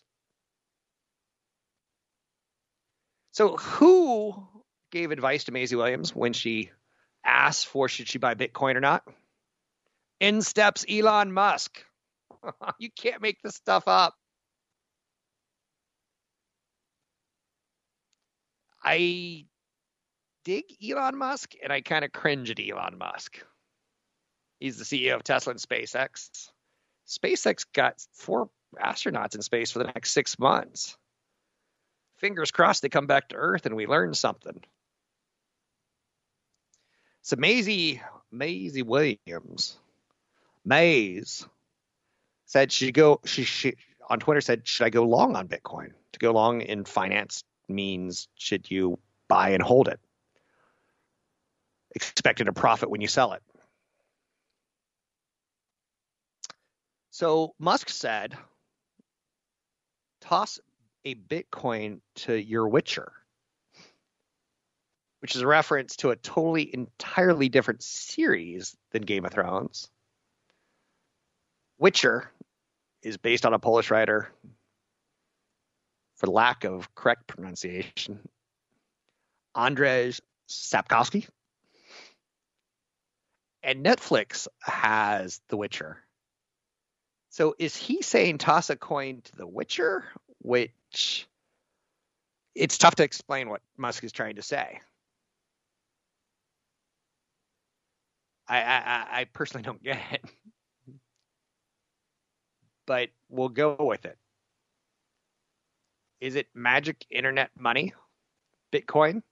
So 3.32 3.56
who 3.56 4.46
gave 4.92 5.10
advice 5.10 5.42
to 5.44 5.52
Maisie 5.52 5.74
Williams 5.74 6.14
when 6.14 6.32
she 6.32 6.70
asked 7.24 7.66
for 7.66 7.88
should 7.88 8.06
she 8.06 8.18
buy 8.18 8.36
Bitcoin 8.36 8.76
or 8.76 8.80
not? 8.80 9.02
In 10.20 10.42
steps 10.42 10.84
Elon 10.88 11.32
Musk. 11.32 11.84
you 12.78 12.90
can't 12.90 13.22
make 13.22 13.42
this 13.42 13.54
stuff 13.54 13.84
up. 13.86 14.14
I 18.82 19.46
dig 20.44 20.64
Elon 20.82 21.16
Musk 21.16 21.54
and 21.62 21.72
I 21.72 21.80
kind 21.80 22.04
of 22.04 22.12
cringe 22.12 22.50
at 22.50 22.60
Elon 22.60 22.98
Musk. 22.98 23.44
He's 24.60 24.78
the 24.78 24.84
CEO 24.84 25.16
of 25.16 25.24
Tesla 25.24 25.50
and 25.50 25.60
SpaceX. 25.60 26.48
SpaceX 27.06 27.66
got 27.74 28.00
four 28.12 28.48
astronauts 28.80 29.34
in 29.34 29.42
space 29.42 29.70
for 29.72 29.80
the 29.80 29.86
next 29.86 30.12
six 30.12 30.38
months 30.38 30.96
fingers 32.18 32.50
crossed 32.50 32.82
they 32.82 32.88
come 32.88 33.06
back 33.06 33.28
to 33.28 33.36
Earth 33.36 33.66
and 33.66 33.76
we 33.76 33.86
learn 33.86 34.14
something. 34.14 34.60
So 37.22 37.36
Maisie, 37.36 38.00
Maisie 38.30 38.82
Williams, 38.82 39.78
Maze 40.66 41.46
said 42.44 42.72
she 42.72 42.90
go 42.90 43.20
she, 43.24 43.44
she 43.44 43.76
on 44.10 44.18
Twitter 44.18 44.40
said 44.40 44.66
should 44.66 44.84
I 44.84 44.90
go 44.90 45.04
long 45.04 45.36
on 45.36 45.46
Bitcoin? 45.46 45.92
To 46.12 46.18
go 46.18 46.32
long 46.32 46.60
in 46.60 46.84
finance 46.84 47.44
means 47.68 48.28
should 48.34 48.68
you 48.70 48.98
buy 49.28 49.50
and 49.50 49.62
hold 49.62 49.86
it? 49.86 50.00
Expecting 51.94 52.48
a 52.48 52.52
profit 52.52 52.90
when 52.90 53.00
you 53.00 53.06
sell 53.06 53.32
it. 53.32 53.42
So 57.10 57.54
Musk 57.60 57.88
said 57.88 58.36
toss 60.20 60.58
a 61.04 61.14
Bitcoin 61.14 62.00
to 62.16 62.34
your 62.34 62.66
Witcher, 62.66 63.12
which 65.20 65.36
is 65.36 65.42
a 65.42 65.46
reference 65.46 65.94
to 65.96 66.10
a 66.10 66.16
totally 66.16 66.74
entirely 66.74 67.48
different 67.48 67.84
series 67.84 68.76
than 68.90 69.02
Game 69.02 69.24
of 69.24 69.32
Thrones. 69.32 69.88
Witcher 71.78 72.30
is 73.02 73.16
based 73.16 73.46
on 73.46 73.54
a 73.54 73.58
Polish 73.58 73.90
writer, 73.90 74.30
for 76.16 76.26
lack 76.28 76.64
of 76.64 76.94
correct 76.94 77.26
pronunciation, 77.26 78.20
Andrzej 79.56 80.20
Sapkowski. 80.48 81.28
And 83.62 83.84
Netflix 83.84 84.46
has 84.62 85.40
The 85.48 85.56
Witcher. 85.56 85.98
So 87.30 87.54
is 87.58 87.76
he 87.76 88.00
saying 88.00 88.38
toss 88.38 88.70
a 88.70 88.76
coin 88.76 89.20
to 89.24 89.36
The 89.36 89.46
Witcher, 89.46 90.04
which 90.38 91.26
it's 92.54 92.78
tough 92.78 92.94
to 92.94 93.04
explain 93.04 93.50
what 93.50 93.60
Musk 93.76 94.04
is 94.04 94.12
trying 94.12 94.36
to 94.36 94.42
say. 94.42 94.80
I, 98.48 98.58
I, 98.58 99.06
I 99.10 99.24
personally 99.24 99.64
don't 99.64 99.82
get 99.82 99.98
it, 100.12 100.24
but 102.86 103.10
we'll 103.28 103.48
go 103.48 103.76
with 103.78 104.04
it. 104.04 104.16
Is 106.20 106.34
it 106.34 106.48
magic 106.54 107.04
internet 107.10 107.50
money, 107.58 107.92
Bitcoin? 108.72 109.22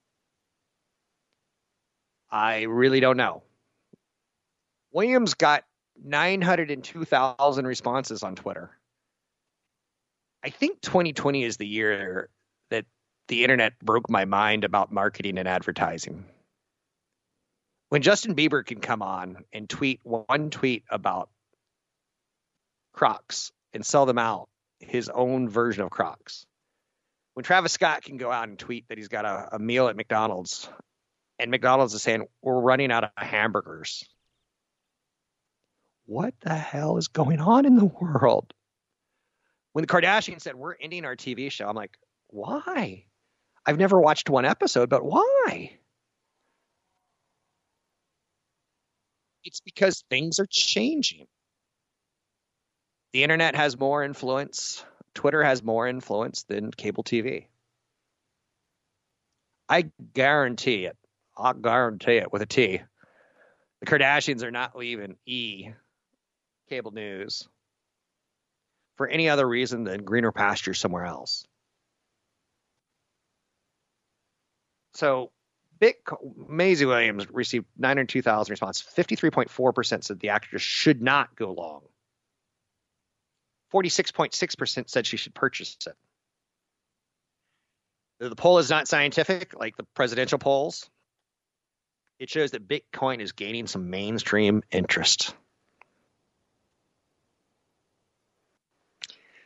I 2.30 2.62
really 2.62 3.00
don't 3.00 3.16
know. 3.16 3.42
Williams 4.92 5.34
got 5.34 5.64
902,000 6.04 7.66
responses 7.66 8.22
on 8.22 8.34
Twitter. 8.34 8.70
I 10.42 10.50
think 10.50 10.80
2020 10.82 11.44
is 11.44 11.56
the 11.56 11.66
year 11.66 12.28
that 12.70 12.84
the 13.28 13.42
internet 13.42 13.78
broke 13.80 14.10
my 14.10 14.24
mind 14.24 14.64
about 14.64 14.92
marketing 14.92 15.38
and 15.38 15.48
advertising. 15.48 16.24
When 17.88 18.02
Justin 18.02 18.34
Bieber 18.34 18.64
can 18.66 18.80
come 18.80 19.00
on 19.00 19.44
and 19.52 19.68
tweet 19.68 20.00
one 20.02 20.50
tweet 20.50 20.84
about 20.90 21.30
Crocs 22.94 23.52
and 23.74 23.84
sell 23.84 24.06
them 24.06 24.18
out, 24.18 24.48
his 24.78 25.10
own 25.10 25.48
version 25.48 25.84
of 25.84 25.90
Crocs. 25.90 26.46
When 27.34 27.44
Travis 27.44 27.72
Scott 27.72 28.02
can 28.02 28.16
go 28.16 28.30
out 28.30 28.48
and 28.48 28.58
tweet 28.58 28.88
that 28.88 28.96
he's 28.96 29.08
got 29.08 29.24
a, 29.24 29.56
a 29.56 29.58
meal 29.58 29.88
at 29.88 29.96
McDonald's 29.96 30.68
and 31.38 31.50
McDonald's 31.50 31.94
is 31.94 32.02
saying, 32.02 32.26
we're 32.42 32.60
running 32.60 32.92
out 32.92 33.04
of 33.04 33.10
hamburgers. 33.16 34.04
What 36.06 36.34
the 36.40 36.54
hell 36.54 36.96
is 36.96 37.08
going 37.08 37.40
on 37.40 37.66
in 37.66 37.76
the 37.76 37.84
world? 37.84 38.52
When 39.72 39.82
the 39.82 39.88
Kardashians 39.88 40.42
said, 40.42 40.54
we're 40.54 40.76
ending 40.80 41.04
our 41.04 41.16
TV 41.16 41.50
show, 41.50 41.68
I'm 41.68 41.74
like, 41.74 41.98
why? 42.28 43.06
I've 43.66 43.78
never 43.78 44.00
watched 44.00 44.30
one 44.30 44.44
episode, 44.44 44.88
but 44.88 45.04
why? 45.04 45.78
It's 49.42 49.60
because 49.60 50.04
things 50.08 50.38
are 50.38 50.46
changing. 50.48 51.26
The 53.14 53.22
internet 53.22 53.54
has 53.54 53.78
more 53.78 54.02
influence. 54.02 54.84
Twitter 55.14 55.44
has 55.44 55.62
more 55.62 55.86
influence 55.86 56.42
than 56.42 56.72
cable 56.72 57.04
TV. 57.04 57.46
I 59.68 59.84
guarantee 60.12 60.86
it. 60.86 60.96
I'll 61.36 61.54
guarantee 61.54 62.16
it 62.16 62.32
with 62.32 62.42
a 62.42 62.46
T. 62.46 62.80
The 63.78 63.86
Kardashians 63.86 64.42
are 64.42 64.50
not 64.50 64.76
leaving 64.76 65.16
E, 65.26 65.68
cable 66.68 66.90
news, 66.90 67.48
for 68.96 69.06
any 69.06 69.28
other 69.28 69.46
reason 69.46 69.84
than 69.84 70.02
greener 70.02 70.32
pasture 70.32 70.74
somewhere 70.74 71.04
else. 71.04 71.46
So, 74.94 75.30
Bitcoin, 75.80 76.48
Maisie 76.48 76.84
Williams 76.84 77.30
received 77.30 77.66
902,000 77.78 78.50
responses. 78.50 78.84
53.4% 78.96 80.02
said 80.02 80.18
the 80.18 80.30
actress 80.30 80.62
should 80.62 81.00
not 81.00 81.36
go 81.36 81.52
long. 81.52 81.82
46.6% 83.74 84.88
said 84.88 85.06
she 85.06 85.16
should 85.16 85.34
purchase 85.34 85.76
it. 85.86 85.96
The 88.20 88.36
poll 88.36 88.58
is 88.58 88.70
not 88.70 88.86
scientific 88.86 89.58
like 89.58 89.76
the 89.76 89.82
presidential 89.94 90.38
polls. 90.38 90.88
It 92.20 92.30
shows 92.30 92.52
that 92.52 92.68
Bitcoin 92.68 93.20
is 93.20 93.32
gaining 93.32 93.66
some 93.66 93.90
mainstream 93.90 94.62
interest. 94.70 95.34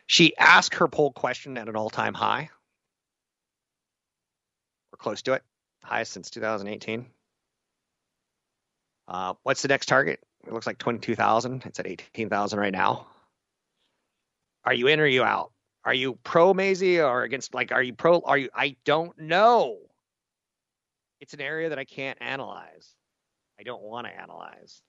She 0.05 0.37
asked 0.37 0.75
her 0.75 0.87
poll 0.87 1.11
question 1.11 1.57
at 1.57 1.67
an 1.67 1.75
all 1.75 1.89
time 1.89 2.13
high 2.13 2.49
or 4.93 4.97
close 4.97 5.23
to 5.23 5.33
it, 5.33 5.43
highest 5.83 6.11
since 6.11 6.29
2018. 6.29 7.07
Uh, 9.07 9.33
what's 9.41 9.63
the 9.63 9.67
next 9.67 9.87
target? 9.87 10.19
It 10.45 10.53
looks 10.53 10.67
like 10.67 10.77
22,000. 10.77 11.63
It's 11.65 11.79
at 11.79 11.87
18,000 11.87 12.59
right 12.59 12.71
now. 12.71 13.07
Are 14.65 14.73
you 14.73 14.87
in 14.87 14.99
or 14.99 15.05
you 15.05 15.23
out? 15.23 15.51
Are 15.85 15.93
you 15.93 16.19
pro 16.23 16.53
Maisie 16.53 16.99
or 16.99 17.23
against? 17.23 17.53
Like, 17.53 17.71
are 17.71 17.81
you 17.81 17.93
pro? 17.93 18.19
Are 18.21 18.37
you? 18.37 18.49
I 18.53 18.75
don't 18.85 19.17
know. 19.17 19.77
It's 21.21 21.33
an 21.33 21.41
area 21.41 21.69
that 21.69 21.79
I 21.79 21.85
can't 21.85 22.17
analyze. 22.21 22.93
I 23.59 23.63
don't 23.63 23.81
want 23.81 24.07
to 24.07 24.13
analyze. 24.13 24.81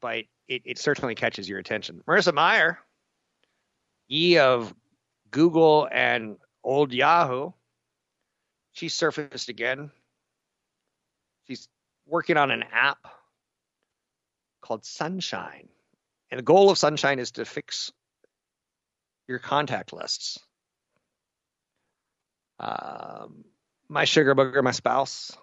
But 0.00 0.24
it, 0.48 0.62
it 0.64 0.78
certainly 0.78 1.14
catches 1.14 1.48
your 1.48 1.58
attention. 1.58 2.02
Marissa 2.06 2.32
Mayer, 2.32 2.78
E 4.10 4.38
of 4.38 4.72
Google 5.30 5.88
and 5.90 6.36
old 6.64 6.92
Yahoo. 6.92 7.50
She 8.72 8.88
surfaced 8.88 9.48
again. 9.48 9.90
She's 11.46 11.68
working 12.06 12.36
on 12.36 12.50
an 12.50 12.64
app 12.72 13.06
called 14.60 14.84
Sunshine. 14.84 15.68
And 16.30 16.38
the 16.38 16.44
goal 16.44 16.70
of 16.70 16.78
Sunshine 16.78 17.18
is 17.18 17.32
to 17.32 17.44
fix 17.44 17.90
your 19.26 19.38
contact 19.38 19.92
lists. 19.92 20.38
Um, 22.60 23.44
my 23.88 24.04
sugar 24.04 24.34
booger, 24.34 24.62
my 24.62 24.72
spouse, 24.72 25.36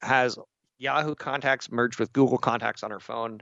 has 0.00 0.38
Yahoo 0.78 1.14
contacts 1.14 1.70
merged 1.70 1.98
with 1.98 2.12
Google 2.12 2.38
contacts 2.38 2.82
on 2.82 2.90
her 2.90 3.00
phone, 3.00 3.40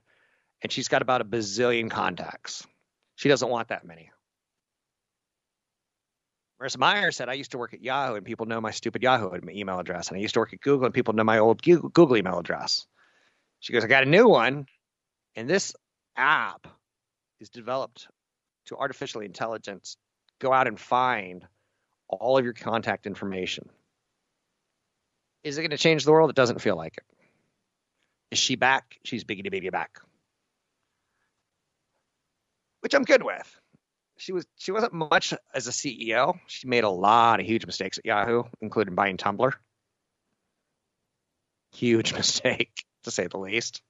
and 0.62 0.72
she's 0.72 0.88
got 0.88 1.02
about 1.02 1.20
a 1.20 1.24
bazillion 1.24 1.90
contacts. 1.90 2.66
She 3.16 3.28
doesn't 3.28 3.48
want 3.48 3.68
that 3.68 3.84
many. 3.84 4.10
Marissa 6.60 6.78
Mayer 6.78 7.12
said, 7.12 7.28
I 7.28 7.34
used 7.34 7.50
to 7.50 7.58
work 7.58 7.74
at 7.74 7.82
Yahoo 7.82 8.14
and 8.14 8.24
people 8.24 8.46
know 8.46 8.60
my 8.60 8.70
stupid 8.70 9.02
Yahoo 9.02 9.30
email 9.48 9.78
address. 9.78 10.08
And 10.08 10.16
I 10.16 10.20
used 10.20 10.34
to 10.34 10.40
work 10.40 10.54
at 10.54 10.60
Google 10.60 10.86
and 10.86 10.94
people 10.94 11.12
know 11.12 11.24
my 11.24 11.38
old 11.38 11.62
Google 11.62 12.16
email 12.16 12.38
address. 12.38 12.86
She 13.60 13.74
goes, 13.74 13.84
I 13.84 13.88
got 13.88 14.04
a 14.04 14.06
new 14.06 14.26
one. 14.26 14.66
And 15.36 15.48
this 15.48 15.74
app 16.16 16.66
is 17.40 17.50
developed 17.50 18.08
to 18.66 18.76
artificially 18.76 19.26
intelligence 19.26 19.96
go 20.40 20.52
out 20.52 20.66
and 20.66 20.80
find 20.80 21.46
all 22.08 22.38
of 22.38 22.44
your 22.44 22.54
contact 22.54 23.06
information. 23.06 23.68
Is 25.44 25.58
it 25.58 25.62
going 25.62 25.70
to 25.70 25.78
change 25.78 26.04
the 26.04 26.12
world? 26.12 26.30
It 26.30 26.36
doesn't 26.36 26.60
feel 26.60 26.76
like 26.76 26.96
it. 26.96 27.04
Is 28.32 28.38
she 28.38 28.56
back? 28.56 28.98
She's 29.04 29.24
biggity 29.24 29.50
baby 29.50 29.70
back. 29.70 30.00
Which 32.80 32.94
I'm 32.94 33.04
good 33.04 33.22
with 33.22 33.60
she 34.16 34.32
was 34.32 34.46
she 34.56 34.72
wasn't 34.72 34.92
much 34.92 35.34
as 35.54 35.66
a 35.66 35.70
CEO. 35.70 36.38
She 36.46 36.66
made 36.66 36.84
a 36.84 36.90
lot 36.90 37.40
of 37.40 37.46
huge 37.46 37.66
mistakes 37.66 37.98
at 37.98 38.06
Yahoo, 38.06 38.44
including 38.60 38.94
buying 38.94 39.16
Tumblr. 39.16 39.52
Huge 41.72 42.12
mistake, 42.16 42.84
to 43.04 43.10
say 43.10 43.26
the 43.26 43.38
least. 43.38 43.82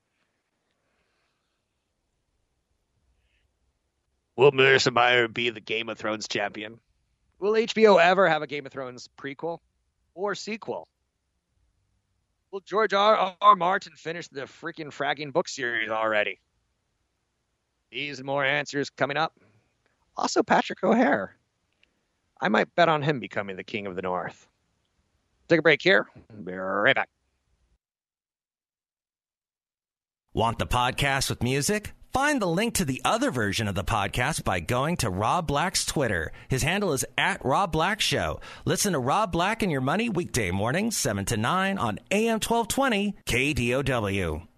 Will 4.37 4.53
Marissa 4.53 4.93
Mayer 4.93 5.29
be 5.29 5.51
the 5.51 5.61
Game 5.61 5.89
of 5.89 5.99
Thrones 5.99 6.29
champion? 6.29 6.79
Will 7.39 7.53
HBO 7.53 8.01
ever 8.01 8.29
have 8.29 8.43
a 8.43 8.47
Game 8.47 8.67
of 8.67 8.73
Thrones 8.73 9.09
prequel 9.19 9.59
or 10.15 10.35
sequel? 10.35 10.87
Will 12.51 12.61
George 12.61 12.93
R. 12.93 13.35
R. 13.41 13.57
Martin 13.57 13.95
finish 13.97 14.29
the 14.29 14.43
freaking 14.43 14.87
fragging 14.89 15.33
book 15.33 15.49
series 15.49 15.91
already? 15.91 16.41
These 17.91 18.19
and 18.19 18.27
more 18.27 18.45
answers 18.45 18.91
coming 18.91 19.17
up. 19.17 19.33
Also, 20.17 20.43
Patrick 20.43 20.83
O'Hare. 20.83 21.37
I 22.41 22.49
might 22.49 22.75
bet 22.75 22.89
on 22.89 23.03
him 23.03 23.21
becoming 23.21 23.57
the 23.57 23.65
king 23.65 23.87
of 23.87 23.97
the 23.97 24.03
North. 24.03 24.47
Take 25.49 25.61
a 25.61 25.63
break 25.63 25.81
here. 25.81 26.07
Be 26.45 26.53
right 26.53 26.95
back. 26.95 27.09
Want 30.35 30.59
the 30.59 30.67
podcast 30.67 31.31
with 31.31 31.43
music? 31.43 31.93
Find 32.17 32.41
the 32.41 32.47
link 32.47 32.73
to 32.77 32.87
the 32.87 33.03
other 33.05 33.31
version 33.31 33.69
of 33.69 33.75
the 33.75 33.85
podcast 33.85 34.43
by 34.43 34.59
going 34.59 34.97
to 34.97 35.11
Rob 35.11 35.47
Black's 35.47 35.85
Twitter. 35.85 36.33
His 36.49 36.63
handle 36.63 36.95
is 36.95 37.05
at 37.19 37.45
Rob 37.45 37.73
Black 37.73 38.01
Show. 38.01 38.41
Listen 38.65 38.95
to 38.95 38.99
Rob 38.99 39.31
Black 39.31 39.63
and 39.63 39.71
Your 39.71 39.83
Money 39.83 40.09
weekday 40.09 40.51
mornings, 40.51 40.97
7 40.97 41.27
to 41.27 41.37
9 41.37 41.77
on 41.77 41.99
AM 42.11 42.41
1220 42.41 43.17
KDOW. 43.27 44.49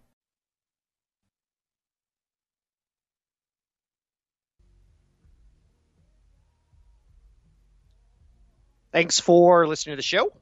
Thanks 8.92 9.18
for 9.18 9.66
listening 9.66 9.94
to 9.94 9.96
the 9.96 10.02
show. 10.02 10.32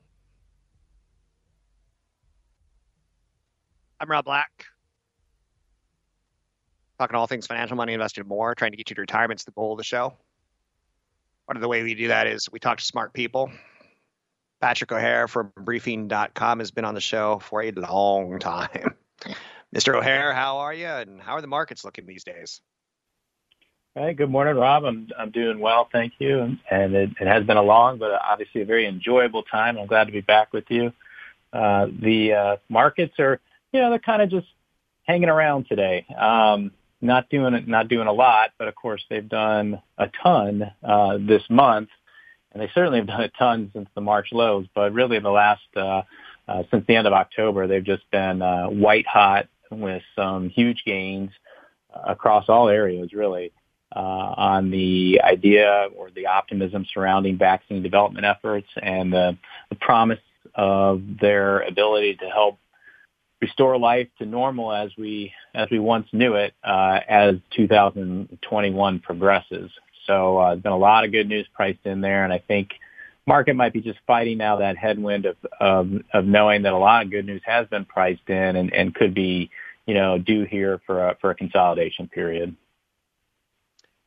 I'm 3.98 4.10
Rob 4.10 4.26
Black. 4.26 4.66
Talking 6.98 7.16
all 7.16 7.26
things 7.26 7.46
financial 7.46 7.76
money, 7.76 7.92
invested 7.92 8.26
more, 8.26 8.54
trying 8.54 8.70
to 8.70 8.76
get 8.76 8.88
you 8.90 8.94
to 8.94 9.02
retirement 9.02 9.40
is 9.40 9.44
the 9.44 9.50
goal 9.50 9.72
of 9.72 9.78
the 9.78 9.84
show. 9.84 10.14
One 11.44 11.56
of 11.56 11.60
the 11.60 11.68
way 11.68 11.82
we 11.82 11.94
do 11.94 12.08
that 12.08 12.26
is 12.26 12.50
we 12.50 12.58
talk 12.58 12.78
to 12.78 12.84
smart 12.84 13.12
people. 13.12 13.50
Patrick 14.60 14.90
O'Hare 14.90 15.28
from 15.28 15.52
briefing.com 15.54 16.58
has 16.58 16.70
been 16.70 16.84
on 16.84 16.94
the 16.94 17.00
show 17.00 17.38
for 17.38 17.62
a 17.62 17.70
long 17.72 18.38
time. 18.38 18.94
Mr. 19.74 19.94
O'Hare, 19.94 20.32
how 20.32 20.58
are 20.58 20.72
you? 20.72 20.86
And 20.86 21.20
how 21.20 21.32
are 21.32 21.42
the 21.42 21.46
markets 21.46 21.84
looking 21.84 22.06
these 22.06 22.24
days? 22.24 22.62
Hey, 23.94 24.14
good 24.14 24.30
morning, 24.30 24.56
Rob. 24.56 24.84
I'm 24.84 25.08
I'm 25.18 25.30
doing 25.30 25.58
well, 25.58 25.88
thank 25.90 26.14
you. 26.18 26.58
And, 26.70 26.94
it, 26.94 27.10
it 27.20 27.26
has 27.26 27.44
been 27.44 27.56
a 27.56 27.62
long, 27.62 27.98
but 27.98 28.12
obviously 28.12 28.62
a 28.62 28.66
very 28.66 28.86
enjoyable 28.86 29.42
time. 29.42 29.78
I'm 29.78 29.86
glad 29.86 30.04
to 30.04 30.12
be 30.12 30.20
back 30.20 30.52
with 30.52 30.64
you. 30.70 30.92
Uh, 31.52 31.86
the 31.98 32.32
uh, 32.32 32.56
markets 32.68 33.18
are, 33.18 33.40
you 33.72 33.80
know, 33.80 33.90
they're 33.90 33.98
kind 33.98 34.20
of 34.20 34.30
just 34.30 34.48
hanging 35.04 35.28
around 35.28 35.66
today. 35.68 36.04
Um, 36.16 36.72
not 37.06 37.30
doing 37.30 37.64
not 37.66 37.88
doing 37.88 38.08
a 38.08 38.12
lot, 38.12 38.50
but 38.58 38.68
of 38.68 38.74
course 38.74 39.02
they've 39.08 39.28
done 39.28 39.80
a 39.98 40.08
ton 40.22 40.70
uh, 40.82 41.18
this 41.20 41.42
month, 41.48 41.88
and 42.52 42.62
they 42.62 42.70
certainly 42.74 42.98
have 42.98 43.08
done 43.08 43.22
a 43.22 43.28
ton 43.38 43.70
since 43.72 43.88
the 43.94 44.00
March 44.00 44.28
lows. 44.32 44.66
But 44.74 44.92
really, 44.92 45.18
the 45.20 45.30
last 45.30 45.62
uh, 45.76 46.02
uh, 46.48 46.62
since 46.70 46.84
the 46.86 46.96
end 46.96 47.06
of 47.06 47.12
October, 47.12 47.66
they've 47.66 47.84
just 47.84 48.10
been 48.10 48.42
uh, 48.42 48.66
white 48.66 49.06
hot 49.06 49.48
with 49.70 50.02
some 50.14 50.48
huge 50.50 50.82
gains 50.84 51.30
across 52.06 52.48
all 52.48 52.68
areas, 52.68 53.12
really. 53.12 53.52
uh, 53.94 54.34
on 54.36 54.70
the 54.70 55.20
idea 55.22 55.88
or 55.96 56.10
the 56.10 56.26
optimism 56.26 56.84
surrounding 56.92 57.38
vaccine 57.38 57.82
development 57.82 58.26
efforts 58.26 58.68
and 58.82 59.12
the, 59.12 59.36
the 59.70 59.76
promise 59.76 60.18
of 60.54 61.02
their 61.20 61.60
ability 61.60 62.16
to 62.16 62.26
help 62.26 62.58
restore 63.40 63.78
life 63.78 64.08
to 64.18 64.26
normal 64.26 64.72
as 64.72 64.90
we 64.96 65.32
as 65.54 65.68
we 65.70 65.78
once 65.78 66.08
knew 66.12 66.34
it 66.34 66.54
uh, 66.64 67.00
as 67.08 67.36
2021 67.54 68.98
progresses. 69.00 69.70
So 70.06 70.38
uh, 70.38 70.50
there's 70.50 70.62
been 70.62 70.72
a 70.72 70.78
lot 70.78 71.04
of 71.04 71.12
good 71.12 71.28
news 71.28 71.46
priced 71.52 71.84
in 71.84 72.00
there, 72.00 72.24
and 72.24 72.32
I 72.32 72.38
think 72.38 72.70
market 73.26 73.54
might 73.54 73.72
be 73.72 73.80
just 73.80 73.98
fighting 74.06 74.38
now 74.38 74.56
that 74.56 74.76
headwind 74.76 75.26
of 75.26 75.36
of, 75.60 75.90
of 76.12 76.24
knowing 76.24 76.62
that 76.62 76.72
a 76.72 76.78
lot 76.78 77.04
of 77.04 77.10
good 77.10 77.26
news 77.26 77.42
has 77.44 77.66
been 77.68 77.84
priced 77.84 78.28
in 78.28 78.56
and, 78.56 78.72
and 78.72 78.94
could 78.94 79.14
be 79.14 79.50
you 79.86 79.94
know 79.94 80.18
due 80.18 80.44
here 80.44 80.80
for 80.86 81.10
a, 81.10 81.16
for 81.20 81.30
a 81.30 81.34
consolidation 81.34 82.08
period. 82.08 82.56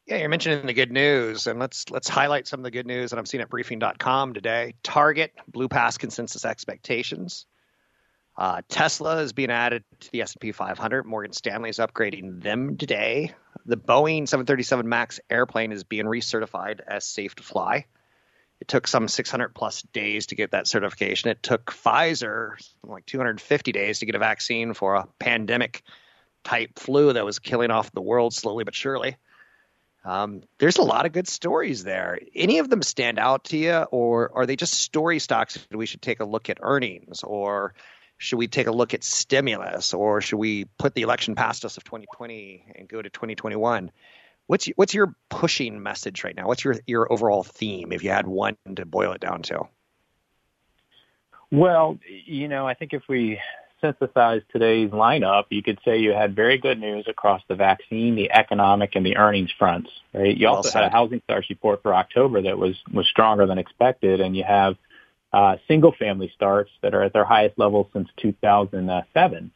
Yeah, 0.08 0.18
you're 0.18 0.30
mentioning 0.30 0.66
the 0.66 0.74
good 0.74 0.92
news, 0.92 1.46
and 1.46 1.60
let's 1.60 1.90
let's 1.92 2.10
highlight 2.10 2.48
some 2.48 2.62
of 2.62 2.64
the 2.64 2.72
good 2.72 2.88
news 2.88 3.12
that 3.12 3.20
I'm 3.20 3.28
seeing 3.28 3.42
at 3.42 3.50
briefing.com 3.50 4.34
today. 4.34 4.74
Target 4.82 5.34
blew 5.48 5.68
past 5.68 6.00
consensus 6.00 6.46
expectations. 6.46 7.46
Uh, 8.38 8.62
Tesla 8.70 9.18
is 9.18 9.34
being 9.34 9.52
added 9.52 9.84
to 10.00 10.12
the 10.12 10.22
S&P 10.22 10.52
500. 10.52 11.06
Morgan 11.06 11.34
Stanley 11.34 11.70
is 11.70 11.78
upgrading 11.78 12.42
them 12.42 12.78
today. 12.78 13.34
The 13.66 13.76
Boeing 13.76 14.28
737 14.28 14.88
MAX 14.88 15.20
airplane 15.30 15.72
is 15.72 15.84
being 15.84 16.06
recertified 16.06 16.80
as 16.88 17.06
safe 17.06 17.36
to 17.36 17.44
fly. 17.44 17.86
It 18.62 18.68
took 18.68 18.88
some 18.88 19.08
600 19.08 19.56
plus 19.56 19.82
days 19.94 20.28
to 20.28 20.36
get 20.36 20.52
that 20.52 20.68
certification. 20.68 21.30
It 21.30 21.44
took 21.44 21.72
Pfizer 21.72 22.54
like 22.84 23.06
250 23.06 23.72
days 23.72 24.00
to 24.00 24.06
get 24.06 24.16
a 24.16 24.20
vaccine 24.20 24.74
for 24.74 24.96
a 24.96 25.08
pandemic 25.18 25.84
type 26.44 26.80
flu 26.80 27.14
that 27.14 27.26
was 27.26 27.40
killing 27.40 27.72
off 27.72 27.92
the 27.92 28.02
world 28.02 28.34
slowly 28.34 28.64
but 28.64 28.76
surely. 28.76 29.18
Um, 30.06 30.42
there's 30.60 30.78
a 30.78 30.84
lot 30.84 31.06
of 31.06 31.12
good 31.12 31.28
stories 31.28 31.84
there. 31.84 32.20
Any 32.34 32.60
of 32.60 32.70
them 32.70 32.82
stand 32.82 33.20
out 33.20 33.46
to 33.46 33.58
you, 33.58 33.76
or 33.92 34.32
are 34.34 34.46
they 34.46 34.56
just 34.56 34.74
story 34.74 35.20
stocks 35.20 35.56
that 35.70 35.78
we 35.78 35.86
should 35.86 36.02
take 36.02 36.22
a 36.22 36.26
look 36.26 36.50
at 36.50 36.58
earnings, 36.62 37.22
or 37.24 37.74
should 38.20 38.38
we 38.38 38.48
take 38.48 38.68
a 38.68 38.72
look 38.72 38.94
at 38.94 39.04
stimulus, 39.04 39.94
or 39.94 40.20
should 40.20 40.38
we 40.38 40.66
put 40.78 40.94
the 40.94 41.02
election 41.02 41.36
past 41.36 41.64
us 41.64 41.78
of 41.78 41.86
2020 41.86 42.66
and 42.76 42.88
go 42.88 43.02
to 43.02 43.10
2021? 43.10 43.92
What's 44.46 44.68
what's 44.76 44.94
your 44.94 45.16
pushing 45.30 45.82
message 45.82 46.24
right 46.24 46.36
now? 46.36 46.48
What's 46.48 46.64
your 46.64 46.76
your 46.86 47.12
overall 47.12 47.44
theme 47.44 47.94
if 47.94 48.04
you 48.04 48.10
had 48.10 48.28
one 48.28 48.58
to 48.76 48.86
boil 48.86 49.14
it 49.14 49.22
down 49.22 49.44
to? 49.44 49.62
Well, 51.50 51.98
you 52.26 52.50
know, 52.50 52.68
I 52.68 52.74
think 52.74 52.94
if 52.94 53.04
we 53.08 53.40
synthesize 53.80 54.42
today's 54.52 54.90
lineup, 54.90 55.46
you 55.50 55.64
could 55.64 55.80
say 55.86 56.00
you 56.00 56.12
had 56.12 56.36
very 56.36 56.58
good 56.58 56.78
news 56.78 57.06
across 57.08 57.42
the 57.48 57.56
vaccine, 57.56 58.16
the 58.16 58.32
economic, 58.32 58.96
and 58.96 59.06
the 59.06 59.16
earnings 59.16 59.50
fronts. 59.58 59.90
Right? 60.14 60.36
You 60.36 60.48
well 60.48 60.58
also 60.58 60.72
said. 60.72 60.84
had 60.84 60.88
a 60.88 60.92
housing 60.92 61.22
starts 61.24 61.50
report 61.50 61.82
for 61.84 61.96
October 61.96 62.42
that 62.42 62.58
was 62.58 62.76
was 62.92 63.08
stronger 63.08 63.46
than 63.46 63.60
expected, 63.60 64.20
and 64.20 64.36
you 64.36 64.44
have 64.44 64.76
uh, 65.32 65.58
single 65.68 65.94
family 65.94 66.32
starts 66.36 66.72
that 66.82 66.94
are 66.94 67.04
at 67.04 67.14
their 67.14 67.26
highest 67.26 67.58
level 67.58 67.90
since 67.94 68.10
2007. 68.18 69.52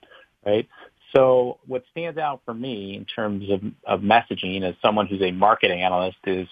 Right? 0.46 0.68
So 1.16 1.60
what 1.68 1.84
stands 1.92 2.18
out 2.18 2.42
for 2.44 2.54
me 2.54 2.96
in 2.96 3.06
terms 3.06 3.50
of, 3.50 3.62
of 3.86 4.02
messaging 4.02 4.64
as 4.64 4.76
someone 4.82 5.08
who's 5.08 5.22
a 5.22 5.32
marketing 5.32 5.82
analyst 5.82 6.18
is 6.26 6.48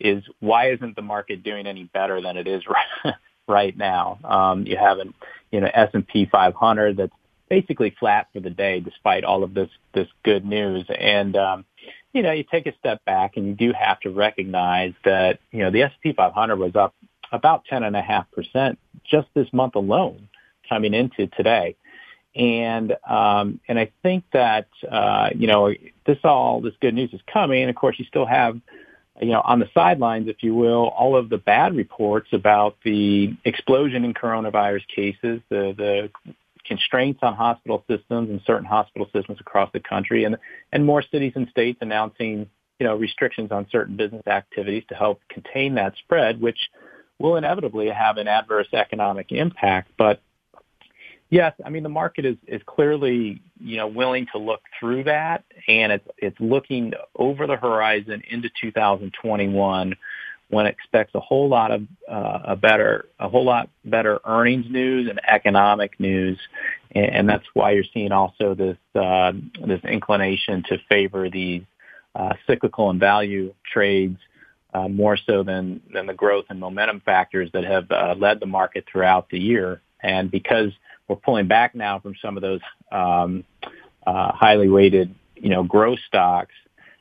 is 0.00 0.24
why 0.40 0.72
isn't 0.72 0.96
the 0.96 1.02
market 1.02 1.42
doing 1.44 1.66
any 1.66 1.84
better 1.84 2.20
than 2.20 2.36
it 2.36 2.48
is 2.48 2.62
right, 2.66 3.14
right 3.48 3.76
now? 3.76 4.18
Um, 4.24 4.66
you 4.66 4.76
have 4.76 4.98
an 4.98 5.14
you 5.50 5.60
know 5.60 5.70
S&P 5.72 6.26
500 6.30 6.96
that's 6.96 7.12
basically 7.48 7.94
flat 7.98 8.28
for 8.32 8.40
the 8.40 8.50
day 8.50 8.80
despite 8.80 9.24
all 9.24 9.44
of 9.44 9.54
this 9.54 9.68
this 9.92 10.08
good 10.24 10.44
news 10.44 10.86
and 10.88 11.36
um, 11.36 11.64
you 12.12 12.22
know 12.22 12.32
you 12.32 12.42
take 12.42 12.66
a 12.66 12.74
step 12.78 13.04
back 13.04 13.36
and 13.36 13.46
you 13.46 13.54
do 13.54 13.72
have 13.72 14.00
to 14.00 14.10
recognize 14.10 14.94
that 15.04 15.38
you 15.50 15.60
know 15.60 15.70
the 15.70 15.82
S&P 15.82 16.12
500 16.12 16.56
was 16.56 16.74
up 16.74 16.94
about 17.34 17.64
10.5% 17.70 18.76
just 19.04 19.28
this 19.34 19.52
month 19.52 19.74
alone 19.74 20.28
coming 20.68 20.94
into 20.94 21.26
today 21.28 21.76
and 22.36 22.96
um, 23.08 23.60
and 23.68 23.78
I 23.78 23.92
think 24.02 24.24
that 24.32 24.68
uh, 24.90 25.30
you 25.34 25.46
know 25.46 25.72
this 26.06 26.18
all 26.24 26.60
this 26.60 26.74
good 26.80 26.94
news 26.94 27.12
is 27.12 27.20
coming. 27.32 27.68
Of 27.68 27.76
course, 27.76 27.96
you 27.98 28.04
still 28.06 28.26
have 28.26 28.60
you 29.20 29.28
know 29.28 29.40
on 29.40 29.60
the 29.60 29.68
sidelines, 29.72 30.28
if 30.28 30.42
you 30.42 30.54
will, 30.54 30.88
all 30.88 31.16
of 31.16 31.28
the 31.28 31.38
bad 31.38 31.76
reports 31.76 32.28
about 32.32 32.76
the 32.84 33.36
explosion 33.44 34.04
in 34.04 34.14
coronavirus 34.14 34.86
cases, 34.88 35.40
the 35.48 35.74
the 35.76 36.10
constraints 36.66 37.20
on 37.22 37.34
hospital 37.34 37.84
systems 37.88 38.30
and 38.30 38.40
certain 38.46 38.64
hospital 38.64 39.08
systems 39.14 39.38
across 39.40 39.70
the 39.72 39.80
country, 39.80 40.24
and 40.24 40.36
and 40.72 40.84
more 40.84 41.02
cities 41.02 41.32
and 41.36 41.48
states 41.48 41.78
announcing 41.82 42.48
you 42.80 42.86
know 42.86 42.96
restrictions 42.96 43.52
on 43.52 43.66
certain 43.70 43.96
business 43.96 44.26
activities 44.26 44.82
to 44.88 44.96
help 44.96 45.20
contain 45.28 45.76
that 45.76 45.94
spread, 45.98 46.40
which 46.40 46.58
will 47.18 47.36
inevitably 47.36 47.88
have 47.88 48.16
an 48.16 48.28
adverse 48.28 48.68
economic 48.72 49.30
impact, 49.30 49.90
but 49.96 50.20
Yes, 51.30 51.54
I 51.64 51.70
mean 51.70 51.82
the 51.82 51.88
market 51.88 52.24
is 52.24 52.36
is 52.46 52.62
clearly 52.64 53.42
you 53.58 53.76
know 53.76 53.88
willing 53.88 54.26
to 54.32 54.38
look 54.38 54.60
through 54.78 55.04
that, 55.04 55.42
and 55.66 55.90
it's 55.90 56.06
it's 56.18 56.38
looking 56.38 56.92
over 57.16 57.48
the 57.48 57.56
horizon 57.56 58.22
into 58.30 58.50
2021 58.60 59.96
when 60.50 60.66
it 60.66 60.70
expects 60.70 61.12
a 61.16 61.20
whole 61.20 61.48
lot 61.48 61.72
of 61.72 61.82
uh, 62.08 62.40
a 62.44 62.56
better 62.56 63.06
a 63.18 63.28
whole 63.28 63.44
lot 63.44 63.68
better 63.84 64.20
earnings 64.24 64.66
news 64.70 65.08
and 65.10 65.20
economic 65.26 65.98
news, 65.98 66.38
and, 66.94 67.28
that's 67.28 67.46
why 67.54 67.72
you're 67.72 67.84
seeing 67.92 68.12
also 68.12 68.54
this 68.54 68.76
uh, 68.94 69.32
this 69.66 69.82
inclination 69.84 70.62
to 70.68 70.78
favor 70.88 71.28
these 71.28 71.62
uh, 72.14 72.34
cyclical 72.46 72.90
and 72.90 73.00
value 73.00 73.52
trades. 73.72 74.18
Uh, 74.74 74.88
more 74.88 75.16
so 75.16 75.44
than 75.44 75.80
than 75.92 76.06
the 76.06 76.12
growth 76.14 76.46
and 76.48 76.58
momentum 76.58 76.98
factors 76.98 77.48
that 77.52 77.62
have 77.62 77.88
uh, 77.92 78.12
led 78.18 78.40
the 78.40 78.46
market 78.46 78.84
throughout 78.90 79.30
the 79.30 79.38
year. 79.38 79.80
And 80.02 80.28
because 80.28 80.72
we're 81.06 81.16
pulling 81.16 81.46
back 81.46 81.76
now 81.76 82.00
from 82.00 82.16
some 82.20 82.36
of 82.36 82.42
those 82.42 82.60
um, 82.90 83.44
uh, 84.06 84.32
highly 84.32 84.68
weighted, 84.68 85.14
you 85.36 85.48
know, 85.48 85.62
growth 85.62 86.00
stocks. 86.06 86.54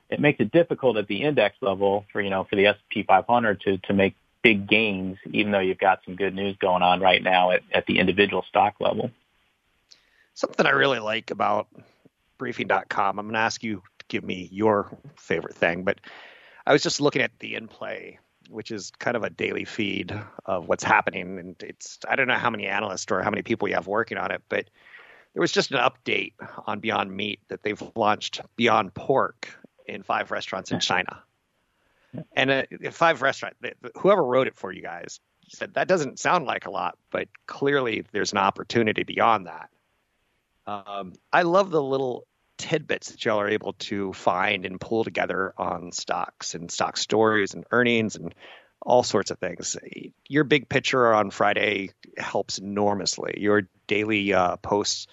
It 0.09 0.19
makes 0.19 0.39
it 0.39 0.51
difficult 0.51 0.97
at 0.97 1.07
the 1.07 1.23
index 1.23 1.55
level 1.61 2.05
for 2.11 2.21
you 2.21 2.29
know 2.29 2.43
for 2.43 2.55
the 2.55 2.67
S&P 2.67 3.03
500 3.03 3.61
to 3.61 3.77
to 3.79 3.93
make 3.93 4.15
big 4.43 4.67
gains, 4.67 5.17
even 5.31 5.51
though 5.51 5.59
you've 5.59 5.79
got 5.79 6.01
some 6.05 6.15
good 6.15 6.35
news 6.35 6.55
going 6.57 6.83
on 6.83 6.99
right 6.99 7.23
now 7.23 7.51
at, 7.51 7.63
at 7.71 7.85
the 7.87 7.97
individual 7.97 8.43
stock 8.47 8.75
level. 8.79 9.09
Something 10.35 10.65
I 10.65 10.71
really 10.71 10.99
like 10.99 11.31
about 11.31 11.67
briefing.com, 12.37 13.19
I'm 13.19 13.25
going 13.25 13.33
to 13.33 13.39
ask 13.39 13.63
you 13.63 13.81
to 13.99 14.05
give 14.09 14.23
me 14.23 14.49
your 14.51 14.89
favorite 15.15 15.55
thing, 15.55 15.83
but 15.83 15.99
I 16.65 16.73
was 16.73 16.81
just 16.81 17.01
looking 17.01 17.21
at 17.21 17.31
the 17.39 17.55
in 17.55 17.67
play 17.67 18.19
which 18.49 18.71
is 18.71 18.91
kind 18.99 19.15
of 19.15 19.23
a 19.23 19.29
daily 19.29 19.65
feed 19.65 20.17
of 20.45 20.67
what's 20.67 20.83
happening. 20.83 21.39
And 21.39 21.55
it's 21.61 21.99
I 22.07 22.15
don't 22.15 22.27
know 22.27 22.35
how 22.35 22.49
many 22.49 22.67
analysts 22.67 23.11
or 23.11 23.21
how 23.21 23.29
many 23.29 23.41
people 23.41 23.67
you 23.67 23.75
have 23.75 23.87
working 23.87 24.17
on 24.17 24.31
it, 24.31 24.41
but 24.49 24.69
there 25.33 25.41
was 25.41 25.51
just 25.51 25.71
an 25.71 25.79
update 25.79 26.33
on 26.67 26.79
Beyond 26.79 27.11
Meat 27.11 27.39
that 27.47 27.63
they've 27.63 27.81
launched 27.95 28.41
Beyond 28.55 28.93
Pork 28.93 29.49
in 29.87 30.03
five 30.03 30.31
restaurants 30.31 30.71
in 30.71 30.79
China. 30.79 31.21
And 32.33 32.51
uh, 32.51 32.63
five 32.91 33.23
restaurants, 33.23 33.57
whoever 33.95 34.23
wrote 34.23 34.47
it 34.47 34.55
for 34.55 34.71
you 34.71 34.83
guys 34.83 35.19
said 35.49 35.73
that 35.73 35.87
doesn't 35.87 36.19
sound 36.19 36.45
like 36.45 36.67
a 36.67 36.71
lot, 36.71 36.97
but 37.11 37.27
clearly 37.47 38.05
there's 38.11 38.31
an 38.31 38.37
opportunity 38.37 39.03
beyond 39.03 39.47
that. 39.47 39.69
Um, 40.65 41.13
I 41.31 41.41
love 41.41 41.71
the 41.71 41.81
little 41.81 42.25
tidbits 42.57 43.11
that 43.11 43.25
y'all 43.25 43.39
are 43.39 43.49
able 43.49 43.73
to 43.73 44.13
find 44.13 44.65
and 44.65 44.79
pull 44.79 45.03
together 45.03 45.53
on 45.57 45.91
stocks 45.91 46.55
and 46.55 46.71
stock 46.71 46.97
stories 46.97 47.53
and 47.53 47.65
earnings 47.71 48.15
and 48.15 48.33
all 48.81 49.03
sorts 49.03 49.31
of 49.31 49.39
things. 49.39 49.77
Your 50.27 50.43
big 50.43 50.69
picture 50.69 51.13
on 51.13 51.31
Friday 51.31 51.91
helps 52.17 52.57
enormously. 52.57 53.35
Your 53.37 53.63
daily 53.87 54.33
uh, 54.33 54.57
posts 54.57 55.07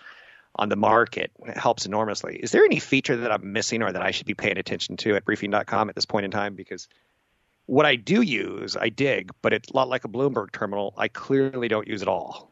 on 0.57 0.69
the 0.69 0.77
market 0.77 1.31
helps 1.55 1.87
enormously. 1.87 2.37
Is 2.43 2.51
there 2.51 2.65
any 2.65 2.81
feature 2.81 3.17
that 3.17 3.33
I'm 3.33 3.53
missing 3.53 3.83
or 3.83 3.93
that 3.93 4.03
I 4.03 4.11
should 4.11 4.27
be 4.27 4.35
paying 4.35 4.59
attention 4.59 4.97
to 4.99 5.15
at 5.15 5.25
briefing.com 5.25 5.89
at 5.89 5.95
this 5.95 6.07
point 6.07 6.25
in 6.25 6.31
time? 6.31 6.55
Because 6.55 6.89
what 7.67 7.87
I 7.87 7.95
do 7.95 8.21
use, 8.21 8.77
I 8.77 8.89
dig, 8.89 9.31
but 9.43 9.53
it's 9.53 9.71
a 9.71 9.77
lot 9.77 9.89
like 9.89 10.05
a 10.05 10.09
Bloomberg 10.09 10.51
terminal. 10.51 10.93
I 10.97 11.09
clearly 11.09 11.69
don't 11.69 11.87
use 11.87 12.03
it 12.03 12.09
all. 12.09 12.51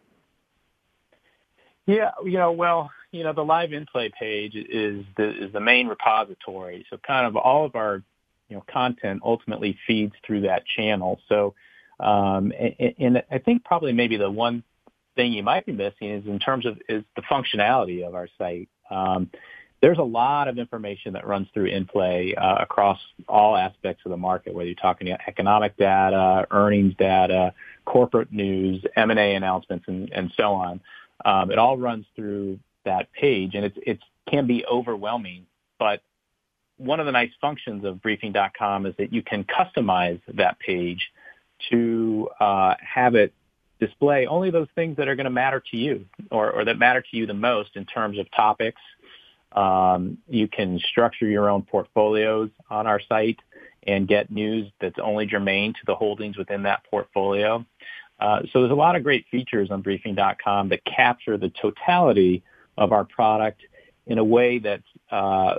Yeah, 1.86 2.12
you 2.24 2.38
know, 2.38 2.52
well, 2.52 2.90
you 3.12 3.24
know, 3.24 3.32
the 3.32 3.44
live 3.44 3.72
in 3.72 3.86
play 3.86 4.10
page 4.18 4.54
is 4.54 5.04
the 5.16 5.44
is 5.46 5.52
the 5.52 5.60
main 5.60 5.88
repository. 5.88 6.86
So 6.90 6.98
kind 6.98 7.26
of 7.26 7.36
all 7.36 7.64
of 7.64 7.74
our 7.74 8.02
you 8.48 8.56
know 8.56 8.64
content 8.70 9.22
ultimately 9.24 9.78
feeds 9.86 10.14
through 10.26 10.42
that 10.42 10.64
channel. 10.66 11.20
So 11.28 11.54
um, 12.00 12.52
and, 12.58 12.94
and 12.98 13.22
I 13.30 13.38
think 13.38 13.64
probably 13.64 13.92
maybe 13.92 14.16
the 14.16 14.30
one 14.30 14.62
thing 15.16 15.32
you 15.32 15.42
might 15.42 15.66
be 15.66 15.72
missing 15.72 16.10
is 16.10 16.26
in 16.26 16.38
terms 16.38 16.66
of 16.66 16.78
is 16.88 17.02
the 17.16 17.22
functionality 17.22 18.06
of 18.06 18.14
our 18.14 18.28
site. 18.38 18.68
Um, 18.90 19.30
there's 19.80 19.98
a 19.98 20.02
lot 20.02 20.48
of 20.48 20.58
information 20.58 21.12
that 21.12 21.26
runs 21.26 21.46
through 21.54 21.70
InPlay 21.70 22.36
uh, 22.36 22.56
across 22.60 22.98
all 23.28 23.56
aspects 23.56 24.02
of 24.04 24.10
the 24.10 24.16
market, 24.16 24.52
whether 24.52 24.66
you're 24.66 24.74
talking 24.74 25.08
economic 25.08 25.76
data, 25.76 26.46
earnings 26.50 26.94
data, 26.98 27.54
corporate 27.84 28.32
news, 28.32 28.82
M&A 28.96 29.36
announcements, 29.36 29.84
and, 29.86 30.10
and 30.12 30.32
so 30.36 30.52
on. 30.54 30.80
Um, 31.24 31.52
it 31.52 31.58
all 31.58 31.76
runs 31.76 32.06
through 32.16 32.58
that 32.88 33.12
page, 33.12 33.54
and 33.54 33.64
it's 33.64 33.78
it 33.86 33.98
can 34.28 34.46
be 34.46 34.64
overwhelming. 34.66 35.46
But 35.78 36.02
one 36.76 37.00
of 37.00 37.06
the 37.06 37.12
nice 37.12 37.30
functions 37.40 37.84
of 37.84 38.02
briefing.com 38.02 38.86
is 38.86 38.94
that 38.98 39.12
you 39.12 39.22
can 39.22 39.44
customize 39.44 40.20
that 40.34 40.58
page 40.58 41.10
to 41.70 42.28
uh, 42.40 42.74
have 42.80 43.14
it 43.14 43.32
display 43.80 44.26
only 44.26 44.50
those 44.50 44.68
things 44.74 44.96
that 44.96 45.08
are 45.08 45.14
going 45.14 45.24
to 45.24 45.30
matter 45.30 45.62
to 45.70 45.76
you 45.76 46.04
or, 46.30 46.50
or, 46.50 46.64
that 46.64 46.78
matter 46.78 47.00
to 47.00 47.16
you 47.16 47.26
the 47.26 47.34
most 47.34 47.70
in 47.76 47.84
terms 47.84 48.18
of 48.18 48.30
topics. 48.32 48.80
Um, 49.52 50.18
you 50.28 50.48
can 50.48 50.80
structure 50.90 51.26
your 51.26 51.48
own 51.48 51.62
portfolios 51.62 52.50
on 52.70 52.86
our 52.86 53.00
site 53.08 53.38
and 53.86 54.06
get 54.06 54.30
news 54.30 54.70
that's 54.80 54.98
only 55.00 55.26
germane 55.26 55.72
to 55.74 55.80
the 55.86 55.94
holdings 55.94 56.36
within 56.36 56.64
that 56.64 56.82
portfolio. 56.90 57.64
Uh, 58.20 58.40
so 58.52 58.60
there's 58.60 58.72
a 58.72 58.74
lot 58.74 58.96
of 58.96 59.04
great 59.04 59.26
features 59.30 59.70
on 59.70 59.80
briefing.com 59.80 60.68
that 60.68 60.84
capture 60.84 61.38
the 61.38 61.50
totality 61.50 62.42
of 62.78 62.92
our 62.92 63.04
product 63.04 63.62
in 64.06 64.18
a 64.18 64.24
way 64.24 64.58
that's 64.58 64.82
uh, 65.10 65.56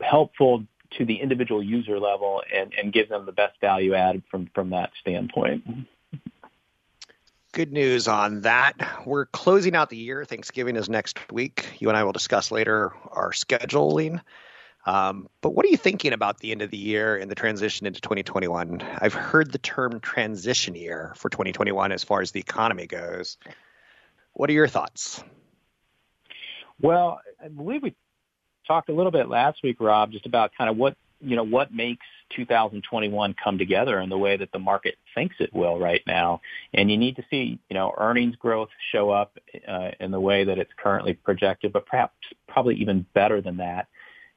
helpful 0.00 0.64
to 0.98 1.04
the 1.04 1.16
individual 1.16 1.62
user 1.62 1.98
level 1.98 2.42
and, 2.54 2.72
and 2.78 2.92
give 2.92 3.08
them 3.08 3.26
the 3.26 3.32
best 3.32 3.60
value 3.60 3.94
added 3.94 4.22
from, 4.30 4.48
from 4.54 4.70
that 4.70 4.90
standpoint. 5.00 5.64
Good 7.52 7.72
news 7.72 8.08
on 8.08 8.42
that. 8.42 9.04
We're 9.04 9.26
closing 9.26 9.76
out 9.76 9.90
the 9.90 9.96
year. 9.96 10.24
Thanksgiving 10.24 10.76
is 10.76 10.88
next 10.88 11.18
week. 11.30 11.66
You 11.78 11.88
and 11.88 11.96
I 11.96 12.04
will 12.04 12.12
discuss 12.12 12.50
later 12.50 12.92
our 13.10 13.32
scheduling. 13.32 14.20
Um, 14.84 15.28
but 15.42 15.50
what 15.50 15.64
are 15.64 15.68
you 15.68 15.76
thinking 15.76 16.12
about 16.12 16.38
the 16.38 16.50
end 16.50 16.62
of 16.62 16.70
the 16.70 16.78
year 16.78 17.16
and 17.16 17.30
the 17.30 17.34
transition 17.34 17.86
into 17.86 18.00
2021? 18.00 18.82
I've 18.98 19.14
heard 19.14 19.52
the 19.52 19.58
term 19.58 20.00
transition 20.00 20.74
year 20.74 21.12
for 21.16 21.28
2021 21.28 21.92
as 21.92 22.02
far 22.02 22.20
as 22.20 22.32
the 22.32 22.40
economy 22.40 22.86
goes. 22.86 23.36
What 24.32 24.50
are 24.50 24.54
your 24.54 24.66
thoughts? 24.66 25.22
Well, 26.82 27.20
I 27.42 27.48
believe 27.48 27.82
we 27.82 27.94
talked 28.66 28.88
a 28.88 28.92
little 28.92 29.12
bit 29.12 29.28
last 29.28 29.62
week, 29.62 29.76
Rob, 29.80 30.10
just 30.10 30.26
about 30.26 30.50
kind 30.58 30.68
of 30.68 30.76
what 30.76 30.96
you 31.24 31.36
know 31.36 31.44
what 31.44 31.72
makes 31.72 32.04
2021 32.34 33.34
come 33.42 33.56
together 33.56 34.00
in 34.00 34.08
the 34.08 34.18
way 34.18 34.36
that 34.36 34.50
the 34.52 34.58
market 34.58 34.96
thinks 35.14 35.36
it 35.38 35.54
will 35.54 35.78
right 35.78 36.02
now. 36.06 36.40
And 36.74 36.90
you 36.90 36.98
need 36.98 37.14
to 37.16 37.24
see 37.30 37.60
you 37.70 37.74
know 37.74 37.94
earnings 37.96 38.34
growth 38.36 38.70
show 38.90 39.10
up 39.10 39.38
uh, 39.66 39.92
in 40.00 40.10
the 40.10 40.20
way 40.20 40.44
that 40.44 40.58
it's 40.58 40.72
currently 40.76 41.14
projected, 41.14 41.72
but 41.72 41.86
perhaps 41.86 42.14
probably 42.48 42.74
even 42.76 43.06
better 43.14 43.40
than 43.40 43.58
that. 43.58 43.86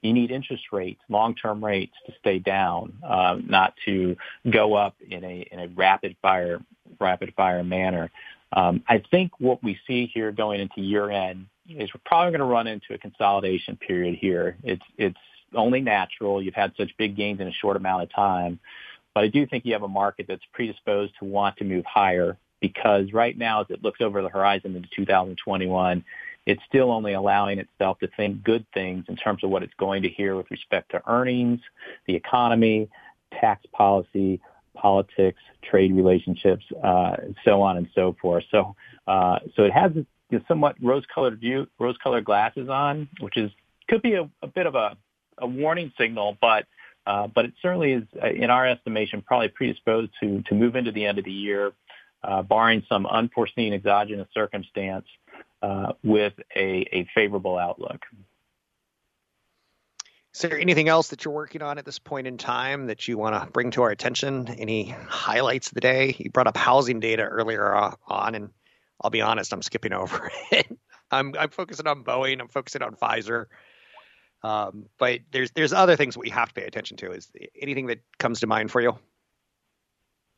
You 0.04 0.14
need 0.14 0.30
interest 0.30 0.66
rates, 0.72 1.02
long-term 1.10 1.66
rates, 1.66 1.96
to 2.06 2.14
stay 2.20 2.38
down, 2.38 2.94
uh, 3.04 3.38
not 3.44 3.74
to 3.86 4.16
go 4.52 4.76
up 4.76 4.96
in 5.10 5.24
a 5.24 5.48
in 5.52 5.60
a 5.60 5.68
rapid 5.70 6.16
fire 6.22 6.60
rapid 7.00 7.34
fire 7.36 7.64
manner. 7.64 8.12
Um, 8.54 8.84
I 8.88 9.04
think 9.10 9.32
what 9.40 9.64
we 9.64 9.80
see 9.88 10.06
here 10.14 10.32
going 10.32 10.62
into 10.62 10.82
year 10.82 11.10
end 11.10 11.48
is 11.68 11.94
we're 11.94 12.02
probably 12.06 12.32
going 12.32 12.40
to 12.40 12.46
run 12.46 12.68
into 12.68 12.94
a 12.94 12.98
consolidation 12.98 13.78
period 13.78 14.16
here. 14.16 14.58
It's 14.64 14.84
it's 14.98 15.18
only 15.54 15.82
natural. 15.82 16.42
You've 16.42 16.56
had 16.56 16.74
such 16.78 16.92
big 16.98 17.16
gains 17.16 17.40
in 17.40 17.48
a 17.48 17.54
short 17.54 17.78
amount 17.78 18.04
of 18.04 18.14
time, 18.14 18.60
but 19.14 19.24
I 19.24 19.28
do 19.28 19.46
think 19.46 19.66
you 19.66 19.74
have 19.74 19.84
a 19.84 19.88
market 19.88 20.26
that's 20.28 20.44
predisposed 20.54 21.14
to 21.20 21.26
want 21.26 21.58
to 21.58 21.64
move 21.64 21.86
higher 21.86 22.38
because 22.60 23.12
right 23.14 23.38
now, 23.38 23.62
as 23.62 23.68
it 23.70 23.84
looks 23.84 24.02
over 24.02 24.22
the 24.22 24.30
horizon 24.30 24.76
into 24.76 24.90
2021, 24.96 26.04
it's 26.46 26.62
still 26.68 26.92
only 26.92 27.14
allowing 27.14 27.60
itself 27.60 28.00
to 28.00 28.08
think 28.16 28.44
good 28.44 28.66
things 28.74 29.06
in 29.08 29.16
terms 29.16 29.44
of 29.44 29.50
what 29.50 29.64
it's 29.64 29.74
going 29.76 30.04
to 30.04 30.10
hear 30.10 30.36
with 30.36 30.50
respect 30.52 30.92
to 30.92 31.02
earnings, 31.08 31.60
the 32.06 32.16
economy, 32.16 32.90
tax 33.40 33.66
policy, 33.74 34.40
politics, 34.76 35.40
trade 35.70 35.96
relationships, 35.96 36.64
uh, 36.84 37.16
so 37.44 37.62
on 37.62 37.78
and 37.78 37.88
so 37.96 38.16
forth. 38.22 38.44
So, 38.52 38.76
uh, 39.08 39.40
so 39.56 39.64
it 39.64 39.74
has 39.74 39.92
a 39.98 40.06
somewhat 40.48 40.76
rose-colored 40.82 41.40
view, 41.40 41.68
rose-colored 41.80 42.26
glasses 42.26 42.70
on, 42.70 43.08
which 43.20 43.38
is 43.38 43.52
could 43.88 44.02
be 44.02 44.14
a, 44.16 44.30
a 44.42 44.48
bit 44.48 44.66
of 44.66 44.76
a, 44.76 44.98
a 45.38 45.48
warning 45.48 45.92
signal, 45.98 46.38
but 46.42 46.66
uh, 47.08 47.28
but 47.28 47.46
it 47.46 47.54
certainly 47.62 47.94
is, 47.94 48.04
uh, 48.22 48.28
in 48.28 48.50
our 48.50 48.68
estimation, 48.68 49.22
probably 49.22 49.48
predisposed 49.48 50.12
to 50.20 50.42
to 50.44 50.56
move 50.56 50.76
into 50.76 50.92
the 50.92 51.06
end 51.06 51.18
of 51.20 51.26
the 51.26 51.32
year, 51.32 51.72
uh, 52.24 52.42
barring 52.42 52.84
some 52.90 53.06
unforeseen 53.06 53.74
exogenous 53.74 54.28
circumstance, 54.34 55.06
uh, 55.62 55.94
with 56.04 56.34
a, 56.56 56.86
a 56.92 57.08
favorable 57.14 57.58
outlook. 57.58 58.02
Is 60.36 60.42
there 60.42 60.60
anything 60.60 60.90
else 60.90 61.08
that 61.08 61.24
you're 61.24 61.34
working 61.34 61.62
on 61.62 61.78
at 61.78 61.86
this 61.86 61.98
point 61.98 62.28
in 62.28 62.38
time 62.38 62.88
that 62.88 63.08
you 63.08 63.18
want 63.18 63.42
to 63.42 63.50
bring 63.50 63.72
to 63.72 63.84
our 63.84 63.90
attention? 63.90 64.50
Any 64.50 64.90
highlights 64.90 65.70
of 65.70 65.76
the 65.76 65.80
day? 65.80 66.14
You 66.20 66.30
brought 66.30 66.48
up 66.48 66.58
housing 66.58 67.00
data 67.00 67.24
earlier 67.24 67.74
on, 67.74 68.36
and 68.36 68.50
I'll 69.00 69.10
be 69.10 69.22
honest, 69.22 69.54
I'm 69.54 69.62
skipping 69.62 69.94
over 69.94 70.30
it. 70.52 70.68
I'm 71.10 71.36
I'm 71.40 71.52
focusing 71.52 71.88
on 71.88 72.04
Boeing. 72.04 72.42
I'm 72.42 72.50
focusing 72.50 72.82
on 72.82 72.96
Pfizer. 72.96 73.46
Um, 74.44 74.88
but 75.00 75.22
there's 75.32 75.52
there's 75.52 75.72
other 75.72 75.96
things 75.96 76.18
we 76.18 76.32
have 76.32 76.50
to 76.50 76.54
pay 76.54 76.68
attention 76.68 76.98
to. 76.98 77.14
Is 77.14 77.32
anything 77.58 77.86
that 77.86 78.02
comes 78.20 78.42
to 78.42 78.48
mind 78.48 78.72
for 78.72 78.82
you? 78.82 79.00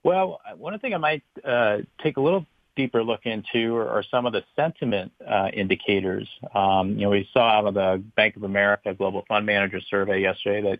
Well, 0.03 0.41
one 0.57 0.77
thing 0.77 0.93
I 0.93 0.97
might 0.97 1.23
uh, 1.43 1.79
take 2.03 2.17
a 2.17 2.21
little 2.21 2.45
deeper 2.77 3.03
look 3.03 3.25
into 3.25 3.75
are, 3.75 4.03
some 4.09 4.25
of 4.25 4.31
the 4.31 4.43
sentiment 4.55 5.11
uh, 5.27 5.49
indicators. 5.51 6.29
Um, 6.55 6.91
you 6.91 7.01
know, 7.01 7.09
we 7.09 7.27
saw 7.33 7.49
out 7.49 7.65
of 7.65 7.73
the 7.73 8.01
Bank 8.15 8.37
of 8.37 8.43
America 8.43 8.93
Global 8.93 9.25
Fund 9.27 9.45
Manager 9.45 9.81
Survey 9.89 10.21
yesterday 10.21 10.61
that 10.69 10.79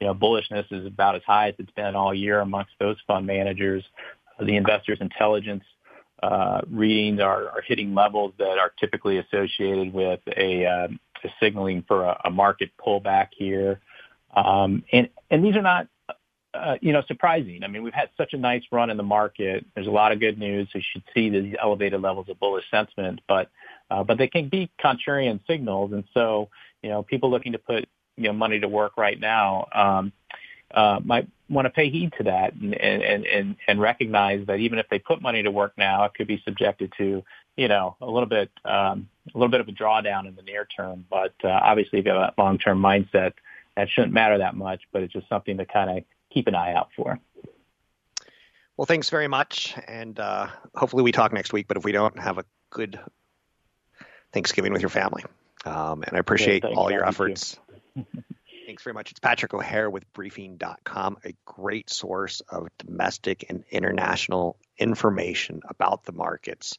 you 0.00 0.06
know 0.06 0.14
bullishness 0.14 0.70
is 0.70 0.86
about 0.86 1.16
as 1.16 1.22
high 1.26 1.48
as 1.48 1.54
it's 1.58 1.72
been 1.72 1.96
all 1.96 2.14
year 2.14 2.40
amongst 2.40 2.72
those 2.78 2.96
fund 3.08 3.26
managers. 3.26 3.82
The 4.38 4.56
investors' 4.56 4.98
intelligence 5.00 5.64
uh, 6.22 6.60
readings 6.70 7.20
are, 7.20 7.48
are, 7.48 7.62
hitting 7.66 7.94
levels 7.94 8.32
that 8.38 8.58
are 8.58 8.72
typically 8.78 9.18
associated 9.18 9.92
with 9.92 10.20
a, 10.36 10.66
uh, 10.66 10.88
a 11.24 11.28
signaling 11.40 11.84
for 11.86 12.04
a, 12.04 12.20
a, 12.24 12.30
market 12.30 12.70
pullback 12.84 13.28
here. 13.36 13.80
Um, 14.34 14.82
and, 14.92 15.08
and 15.30 15.44
these 15.44 15.54
are 15.54 15.62
not, 15.62 15.86
uh, 16.58 16.78
you 16.80 16.92
know, 16.92 17.02
surprising. 17.06 17.64
I 17.64 17.68
mean, 17.68 17.82
we've 17.82 17.94
had 17.94 18.10
such 18.16 18.32
a 18.32 18.36
nice 18.36 18.62
run 18.70 18.90
in 18.90 18.96
the 18.96 19.02
market. 19.02 19.64
There's 19.74 19.86
a 19.86 19.90
lot 19.90 20.12
of 20.12 20.20
good 20.20 20.38
news. 20.38 20.68
We 20.74 20.84
should 20.92 21.02
see 21.14 21.30
these 21.30 21.54
elevated 21.60 22.00
levels 22.00 22.28
of 22.28 22.38
bullish 22.38 22.64
sentiment, 22.70 23.20
but, 23.28 23.50
uh, 23.90 24.04
but 24.04 24.18
they 24.18 24.28
can 24.28 24.48
be 24.48 24.70
contrarian 24.82 25.40
signals. 25.46 25.92
And 25.92 26.04
so, 26.14 26.48
you 26.82 26.90
know, 26.90 27.02
people 27.02 27.30
looking 27.30 27.52
to 27.52 27.58
put, 27.58 27.88
you 28.16 28.24
know, 28.24 28.32
money 28.32 28.60
to 28.60 28.68
work 28.68 28.96
right 28.96 29.18
now, 29.18 29.66
um, 29.72 30.12
uh, 30.74 31.00
might 31.02 31.26
want 31.48 31.64
to 31.64 31.70
pay 31.70 31.88
heed 31.88 32.12
to 32.18 32.24
that 32.24 32.52
and, 32.52 32.74
and, 32.74 33.24
and, 33.24 33.56
and 33.66 33.80
recognize 33.80 34.46
that 34.46 34.58
even 34.58 34.78
if 34.78 34.86
they 34.90 34.98
put 34.98 35.22
money 35.22 35.42
to 35.42 35.50
work 35.50 35.72
now, 35.78 36.04
it 36.04 36.12
could 36.14 36.26
be 36.26 36.42
subjected 36.44 36.92
to, 36.98 37.24
you 37.56 37.68
know, 37.68 37.96
a 38.00 38.06
little 38.06 38.28
bit, 38.28 38.50
um, 38.64 39.08
a 39.34 39.38
little 39.38 39.50
bit 39.50 39.60
of 39.60 39.68
a 39.68 39.72
drawdown 39.72 40.26
in 40.26 40.34
the 40.36 40.42
near 40.42 40.66
term. 40.66 41.06
But 41.08 41.34
uh, 41.42 41.48
obviously, 41.48 42.00
if 42.00 42.04
you 42.04 42.12
have 42.12 42.34
a 42.36 42.40
long-term 42.40 42.80
mindset, 42.80 43.32
that 43.76 43.88
shouldn't 43.88 44.12
matter 44.12 44.38
that 44.38 44.56
much. 44.56 44.82
But 44.92 45.02
it's 45.02 45.12
just 45.12 45.28
something 45.28 45.56
to 45.56 45.64
kind 45.64 45.98
of 45.98 46.04
keep 46.30 46.46
an 46.46 46.54
eye 46.54 46.74
out 46.74 46.90
for. 46.94 47.18
Well, 48.76 48.86
thanks 48.86 49.10
very 49.10 49.28
much, 49.28 49.74
and 49.88 50.18
uh, 50.20 50.48
hopefully 50.74 51.02
we 51.02 51.10
talk 51.10 51.32
next 51.32 51.52
week. 51.52 51.66
But 51.66 51.76
if 51.76 51.84
we 51.84 51.92
don't, 51.92 52.18
have 52.18 52.38
a 52.38 52.44
good 52.70 53.00
Thanksgiving 54.32 54.72
with 54.72 54.82
your 54.82 54.90
family. 54.90 55.24
Um, 55.64 56.02
and 56.02 56.16
I 56.16 56.20
appreciate 56.20 56.64
yeah, 56.64 56.76
all 56.76 56.90
your 56.90 57.04
efforts. 57.04 57.58
You. 57.94 58.06
Thanks 58.66 58.82
very 58.82 58.94
much. 58.94 59.10
It's 59.10 59.20
Patrick 59.20 59.54
O'Hare 59.54 59.88
with 59.88 60.12
Briefing.com, 60.12 61.16
a 61.24 61.34
great 61.46 61.88
source 61.90 62.42
of 62.48 62.68
domestic 62.78 63.46
and 63.48 63.64
international 63.70 64.58
information 64.76 65.62
about 65.68 66.04
the 66.04 66.12
markets. 66.12 66.78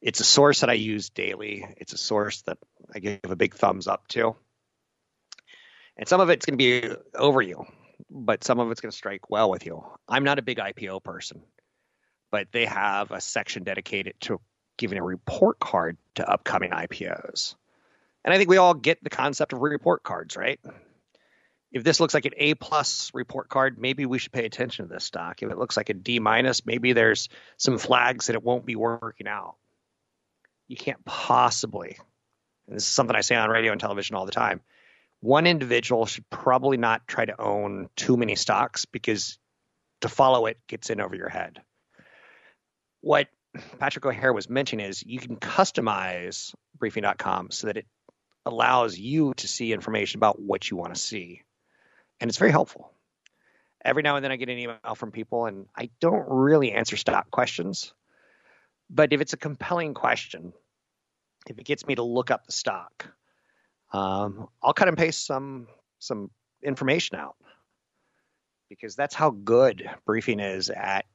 It's 0.00 0.20
a 0.20 0.24
source 0.24 0.60
that 0.60 0.70
I 0.70 0.74
use 0.74 1.10
daily. 1.10 1.66
It's 1.76 1.92
a 1.92 1.98
source 1.98 2.42
that 2.42 2.58
I 2.94 3.00
give 3.00 3.18
a 3.24 3.36
big 3.36 3.54
thumbs 3.54 3.88
up 3.88 4.06
to. 4.08 4.36
And 5.96 6.08
some 6.08 6.20
of 6.20 6.30
it's 6.30 6.46
going 6.46 6.56
to 6.56 6.64
be 6.64 6.96
over 7.16 7.42
you, 7.42 7.66
but 8.10 8.44
some 8.44 8.58
of 8.58 8.70
it's 8.70 8.80
going 8.80 8.90
to 8.90 8.96
strike 8.96 9.30
well 9.30 9.50
with 9.50 9.66
you. 9.66 9.84
I'm 10.08 10.24
not 10.24 10.38
a 10.38 10.42
big 10.42 10.58
IPO 10.58 11.02
person, 11.02 11.42
but 12.30 12.48
they 12.52 12.66
have 12.66 13.10
a 13.10 13.20
section 13.20 13.64
dedicated 13.64 14.14
to 14.22 14.40
giving 14.76 14.98
a 14.98 15.02
report 15.02 15.58
card 15.58 15.96
to 16.16 16.28
upcoming 16.28 16.70
IPOs. 16.70 17.56
And 18.24 18.32
I 18.32 18.36
think 18.36 18.48
we 18.48 18.56
all 18.56 18.74
get 18.74 19.02
the 19.02 19.10
concept 19.10 19.52
of 19.52 19.60
report 19.60 20.02
cards, 20.02 20.36
right? 20.36 20.60
if 21.70 21.84
this 21.84 22.00
looks 22.00 22.14
like 22.14 22.24
an 22.24 22.32
A 22.36 22.54
plus 22.54 23.10
report 23.12 23.48
card, 23.48 23.78
maybe 23.78 24.06
we 24.06 24.18
should 24.18 24.32
pay 24.32 24.46
attention 24.46 24.86
to 24.86 24.92
this 24.92 25.04
stock. 25.04 25.42
If 25.42 25.50
it 25.50 25.58
looks 25.58 25.76
like 25.76 25.90
a 25.90 25.94
D 25.94 26.18
minus, 26.18 26.64
maybe 26.64 26.92
there's 26.92 27.28
some 27.56 27.78
flags 27.78 28.26
that 28.26 28.36
it 28.36 28.42
won't 28.42 28.64
be 28.64 28.76
working 28.76 29.28
out. 29.28 29.56
You 30.66 30.76
can't 30.76 31.04
possibly, 31.04 31.98
and 32.66 32.76
this 32.76 32.84
is 32.84 32.92
something 32.92 33.16
I 33.16 33.20
say 33.20 33.36
on 33.36 33.50
radio 33.50 33.72
and 33.72 33.80
television 33.80 34.16
all 34.16 34.26
the 34.26 34.32
time. 34.32 34.60
One 35.20 35.46
individual 35.46 36.06
should 36.06 36.28
probably 36.30 36.76
not 36.76 37.06
try 37.08 37.24
to 37.24 37.40
own 37.40 37.88
too 37.96 38.16
many 38.16 38.36
stocks 38.36 38.84
because 38.84 39.38
to 40.00 40.08
follow 40.08 40.46
it 40.46 40.58
gets 40.68 40.90
in 40.90 41.00
over 41.00 41.16
your 41.16 41.28
head. 41.28 41.60
What 43.00 43.28
Patrick 43.78 44.06
O'Hare 44.06 44.32
was 44.32 44.48
mentioning 44.48 44.86
is 44.86 45.04
you 45.04 45.18
can 45.18 45.36
customize 45.36 46.54
briefing.com 46.78 47.50
so 47.50 47.66
that 47.66 47.76
it 47.76 47.86
allows 48.46 48.96
you 48.96 49.34
to 49.34 49.48
see 49.48 49.72
information 49.72 50.18
about 50.18 50.40
what 50.40 50.70
you 50.70 50.76
want 50.76 50.94
to 50.94 51.00
see 51.00 51.42
and 52.20 52.28
it's 52.28 52.38
very 52.38 52.50
helpful. 52.50 52.90
Every 53.84 54.02
now 54.02 54.16
and 54.16 54.24
then 54.24 54.32
I 54.32 54.36
get 54.36 54.48
an 54.48 54.58
email 54.58 54.94
from 54.96 55.12
people, 55.12 55.46
and 55.46 55.66
I 55.76 55.90
don't 56.00 56.26
really 56.28 56.72
answer 56.72 56.96
stock 56.96 57.30
questions. 57.30 57.92
But 58.90 59.12
if 59.12 59.20
it's 59.20 59.34
a 59.34 59.38
compelling 59.38 59.94
question, 59.94 60.52
if 61.48 61.58
it 61.58 61.64
gets 61.64 61.86
me 61.86 61.94
to 61.94 62.02
look 62.02 62.30
up 62.30 62.44
the 62.46 62.52
stock, 62.52 63.08
um, 63.92 64.48
I'll 64.62 64.72
cut 64.72 64.88
and 64.88 64.96
paste 64.96 65.26
some 65.26 65.66
some 65.98 66.30
information 66.62 67.18
out 67.18 67.36
because 68.68 68.94
that's 68.94 69.14
how 69.14 69.30
good 69.30 69.88
briefing 70.04 70.40
is 70.40 70.70
at 70.70 71.06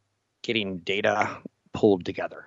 getting 0.41 0.79
data 0.79 1.37
pulled 1.73 2.05
together. 2.05 2.45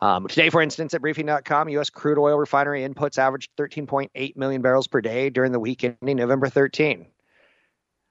Um, 0.00 0.28
today, 0.28 0.48
for 0.48 0.62
instance, 0.62 0.94
at 0.94 1.00
briefing.com, 1.00 1.68
U.S. 1.70 1.90
crude 1.90 2.18
oil 2.18 2.38
refinery 2.38 2.88
inputs 2.88 3.18
averaged 3.18 3.50
13.8 3.56 4.36
million 4.36 4.62
barrels 4.62 4.86
per 4.86 5.00
day 5.00 5.28
during 5.28 5.50
the 5.50 5.58
week 5.58 5.82
ending 5.82 6.16
November 6.16 6.48
13. 6.48 7.06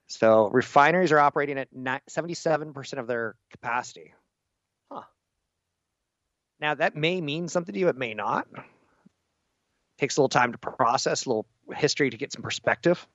So 0.08 0.50
refineries 0.50 1.12
are 1.12 1.20
operating 1.20 1.58
at 1.58 1.70
77% 1.74 3.00
of 3.00 3.08
their 3.08 3.36
capacity. 3.52 4.14
Huh. 4.92 5.04
Now, 6.60 6.76
that 6.76 6.96
may 6.96 7.22
mean 7.22 7.48
something 7.48 7.74
to 7.74 7.80
you, 7.80 7.88
it 7.88 7.98
may 7.98 8.14
not. 8.14 8.48
Takes 9.98 10.18
a 10.18 10.22
little 10.22 10.30
time 10.30 10.52
to 10.52 10.58
process, 10.58 11.26
a 11.26 11.30
little 11.30 11.48
history 11.76 12.10
to 12.10 12.18
get 12.18 12.32
some 12.32 12.42
perspective. 12.42 13.06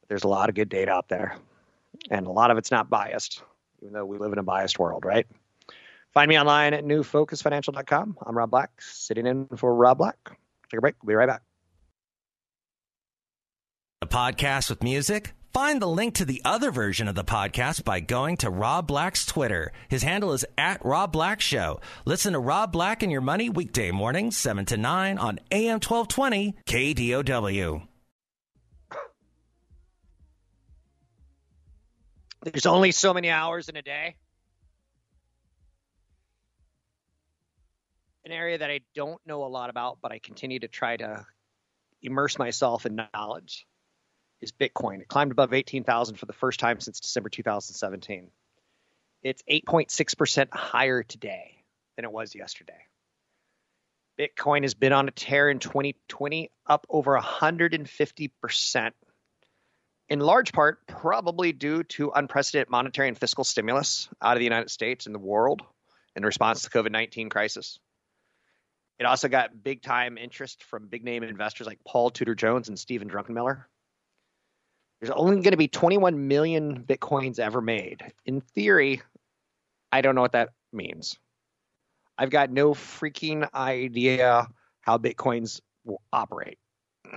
But 0.00 0.08
there's 0.08 0.24
a 0.24 0.28
lot 0.28 0.48
of 0.48 0.54
good 0.54 0.68
data 0.68 0.90
out 0.90 1.08
there, 1.08 1.36
and 2.10 2.26
a 2.26 2.30
lot 2.30 2.50
of 2.50 2.58
it's 2.58 2.70
not 2.70 2.88
biased, 2.88 3.42
even 3.82 3.92
though 3.92 4.06
we 4.06 4.18
live 4.18 4.32
in 4.32 4.38
a 4.38 4.42
biased 4.42 4.78
world, 4.78 5.04
right? 5.04 5.26
Find 6.14 6.28
me 6.30 6.40
online 6.40 6.72
at 6.72 6.84
newfocusfinancial.com. 6.84 8.16
I'm 8.24 8.36
Rob 8.36 8.50
Black, 8.50 8.70
sitting 8.80 9.26
in 9.26 9.48
for 9.56 9.74
Rob 9.74 9.98
Black. 9.98 10.16
Take 10.70 10.78
a 10.78 10.80
break. 10.80 10.94
We'll 11.02 11.08
be 11.08 11.14
right 11.14 11.28
back. 11.28 11.42
A 14.00 14.06
podcast 14.06 14.70
with 14.70 14.82
music? 14.82 15.35
Find 15.56 15.80
the 15.80 15.88
link 15.88 16.16
to 16.16 16.26
the 16.26 16.42
other 16.44 16.70
version 16.70 17.08
of 17.08 17.14
the 17.14 17.24
podcast 17.24 17.82
by 17.82 18.00
going 18.00 18.36
to 18.38 18.50
Rob 18.50 18.86
Black's 18.86 19.24
Twitter. 19.24 19.72
His 19.88 20.02
handle 20.02 20.34
is 20.34 20.44
at 20.58 20.84
Rob 20.84 21.12
Black 21.12 21.40
Show. 21.40 21.80
Listen 22.04 22.34
to 22.34 22.38
Rob 22.38 22.72
Black 22.72 23.02
and 23.02 23.10
Your 23.10 23.22
Money 23.22 23.48
weekday 23.48 23.90
mornings, 23.90 24.36
7 24.36 24.66
to 24.66 24.76
9 24.76 25.16
on 25.16 25.38
AM 25.50 25.80
1220 25.80 26.56
KDOW. 26.66 27.88
There's 32.42 32.66
only 32.66 32.92
so 32.92 33.14
many 33.14 33.30
hours 33.30 33.70
in 33.70 33.76
a 33.76 33.82
day. 33.82 34.16
an 38.26 38.32
area 38.32 38.58
that 38.58 38.70
I 38.70 38.80
don't 38.94 39.22
know 39.24 39.44
a 39.44 39.48
lot 39.48 39.70
about, 39.70 40.00
but 40.02 40.12
I 40.12 40.18
continue 40.18 40.58
to 40.58 40.68
try 40.68 40.98
to 40.98 41.24
immerse 42.02 42.38
myself 42.38 42.84
in 42.84 43.08
knowledge 43.14 43.66
is 44.40 44.52
Bitcoin. 44.52 45.00
It 45.00 45.08
climbed 45.08 45.32
above 45.32 45.52
18,000 45.52 46.16
for 46.16 46.26
the 46.26 46.32
first 46.32 46.60
time 46.60 46.80
since 46.80 47.00
December 47.00 47.28
2017. 47.28 48.30
It's 49.22 49.42
8.6% 49.50 50.48
higher 50.52 51.02
today 51.02 51.64
than 51.96 52.04
it 52.04 52.12
was 52.12 52.34
yesterday. 52.34 52.78
Bitcoin 54.18 54.62
has 54.62 54.74
been 54.74 54.92
on 54.92 55.08
a 55.08 55.10
tear 55.10 55.50
in 55.50 55.58
2020, 55.58 56.50
up 56.66 56.86
over 56.88 57.18
150%, 57.18 58.92
in 60.08 60.20
large 60.20 60.52
part 60.52 60.86
probably 60.86 61.52
due 61.52 61.82
to 61.82 62.10
unprecedented 62.14 62.70
monetary 62.70 63.08
and 63.08 63.18
fiscal 63.18 63.44
stimulus 63.44 64.08
out 64.22 64.36
of 64.36 64.38
the 64.38 64.44
United 64.44 64.70
States 64.70 65.06
and 65.06 65.14
the 65.14 65.20
world 65.20 65.62
in 66.14 66.24
response 66.24 66.62
to 66.62 66.70
the 66.70 66.78
COVID 66.78 66.92
19 66.92 67.28
crisis. 67.28 67.78
It 68.98 69.04
also 69.04 69.28
got 69.28 69.62
big 69.62 69.82
time 69.82 70.16
interest 70.16 70.64
from 70.64 70.86
big 70.86 71.04
name 71.04 71.22
investors 71.22 71.66
like 71.66 71.80
Paul 71.86 72.10
Tudor 72.10 72.34
Jones 72.34 72.68
and 72.68 72.78
Stephen 72.78 73.10
Druckenmiller. 73.10 73.64
There's 75.00 75.10
only 75.10 75.36
going 75.36 75.50
to 75.50 75.56
be 75.56 75.68
21 75.68 76.26
million 76.26 76.82
Bitcoins 76.84 77.38
ever 77.38 77.60
made. 77.60 78.02
In 78.24 78.40
theory, 78.40 79.02
I 79.92 80.00
don't 80.00 80.14
know 80.14 80.22
what 80.22 80.32
that 80.32 80.50
means. 80.72 81.18
I've 82.18 82.30
got 82.30 82.50
no 82.50 82.72
freaking 82.72 83.48
idea 83.54 84.48
how 84.80 84.98
Bitcoins 84.98 85.60
operate. 86.12 86.58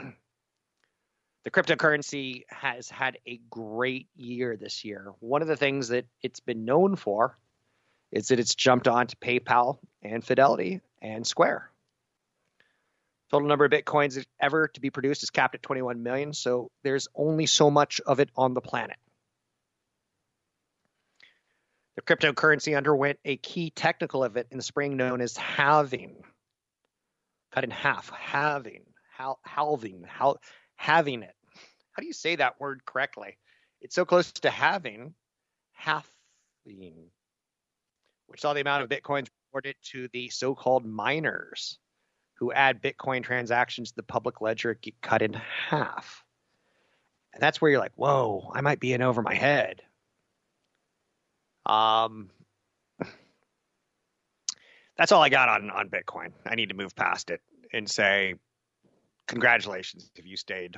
The 1.45 1.51
cryptocurrency 1.51 2.43
has 2.49 2.89
had 2.89 3.17
a 3.25 3.39
great 3.49 4.07
year 4.15 4.57
this 4.57 4.83
year. 4.83 5.13
One 5.19 5.41
of 5.41 5.47
the 5.47 5.55
things 5.55 5.87
that 5.87 6.05
it's 6.21 6.41
been 6.41 6.65
known 6.65 6.97
for 6.97 7.37
is 8.11 8.27
that 8.27 8.39
it's 8.39 8.53
jumped 8.53 8.89
onto 8.89 9.15
PayPal 9.15 9.79
and 10.03 10.23
Fidelity 10.23 10.81
and 11.01 11.25
Square. 11.25 11.71
Total 13.31 13.47
number 13.47 13.65
of 13.65 13.71
bitcoins 13.71 14.25
ever 14.39 14.69
to 14.69 14.81
be 14.81 14.89
produced 14.89 15.21
is 15.21 15.29
capped 15.29 15.53
at 15.53 15.61
21 15.61 16.01
million, 16.01 16.33
so 16.33 16.71
there's 16.83 17.07
only 17.15 17.45
so 17.45 17.69
much 17.69 18.01
of 18.05 18.19
it 18.19 18.29
on 18.35 18.55
the 18.55 18.61
planet. 18.61 18.97
The 21.95 22.01
cryptocurrency 22.01 22.75
underwent 22.75 23.19
a 23.25 23.37
key 23.37 23.69
technical 23.69 24.23
event 24.23 24.47
in 24.51 24.57
the 24.57 24.63
spring 24.63 24.97
known 24.97 25.21
as 25.21 25.37
halving. 25.37 26.23
Cut 27.51 27.63
in 27.63 27.71
half, 27.71 28.09
halving, 28.09 28.85
hal- 29.15 29.39
halving, 29.43 30.05
hal- 30.07 30.39
having 30.75 31.21
it. 31.21 31.35
How 31.91 32.01
do 32.01 32.07
you 32.07 32.13
say 32.13 32.37
that 32.37 32.59
word 32.59 32.83
correctly? 32.85 33.37
It's 33.81 33.95
so 33.95 34.05
close 34.05 34.31
to 34.31 34.49
having, 34.49 35.13
halving, 35.73 37.11
which 38.25 38.41
saw 38.41 38.53
the 38.53 38.61
amount 38.61 38.83
of 38.83 38.89
bitcoins 38.89 39.27
reported 39.47 39.75
to 39.91 40.07
the 40.13 40.29
so-called 40.29 40.85
miners 40.85 41.77
who 42.39 42.53
add 42.53 42.81
Bitcoin 42.81 43.21
transactions 43.21 43.89
to 43.89 43.95
the 43.97 44.03
public 44.03 44.39
ledger 44.39 44.73
get 44.73 45.01
cut 45.01 45.21
in 45.21 45.33
half. 45.33 46.23
And 47.33 47.43
that's 47.43 47.61
where 47.61 47.69
you're 47.69 47.79
like, 47.79 47.91
whoa, 47.95 48.49
I 48.55 48.61
might 48.61 48.79
be 48.79 48.93
in 48.93 49.01
over 49.01 49.21
my 49.21 49.35
head. 49.35 49.81
Um, 51.65 52.29
that's 54.97 55.11
all 55.11 55.21
I 55.21 55.29
got 55.29 55.49
on, 55.49 55.69
on 55.69 55.89
Bitcoin. 55.89 56.31
I 56.45 56.55
need 56.55 56.69
to 56.69 56.75
move 56.75 56.95
past 56.95 57.29
it 57.29 57.41
and 57.73 57.89
say, 57.89 58.35
congratulations 59.27 60.09
if 60.15 60.25
you 60.25 60.37
stayed. 60.37 60.77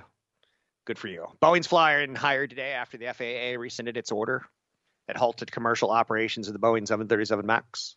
Good 0.86 0.97
for 0.97 1.08
you. 1.08 1.28
Boeing's 1.41 1.67
flying 1.67 2.15
higher 2.15 2.47
today 2.47 2.71
after 2.71 2.97
the 2.97 3.13
FAA 3.13 3.60
rescinded 3.60 3.97
its 3.97 4.12
order 4.12 4.43
that 5.08 5.15
halted 5.15 5.52
commercial 5.52 5.91
operations 5.91 6.47
of 6.47 6.54
the 6.54 6.60
Boeing 6.60 6.88
737 6.88 7.45
MAX. 7.45 7.95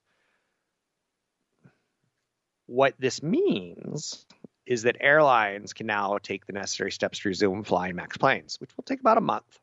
What 2.67 2.95
this 2.99 3.23
means 3.23 4.25
is 4.67 4.83
that 4.83 4.97
airlines 5.01 5.75
can 5.75 5.87
now 5.87 6.19
take 6.19 6.47
the 6.47 6.55
necessary 6.55 6.91
steps 6.91 7.19
to 7.19 7.29
resume 7.29 7.65
flying 7.65 7.97
MAX 7.97 8.17
planes, 8.17 8.59
which 8.61 8.75
will 8.77 8.85
take 8.85 9.01
about 9.01 9.19
a 9.19 9.23
month, 9.23 9.59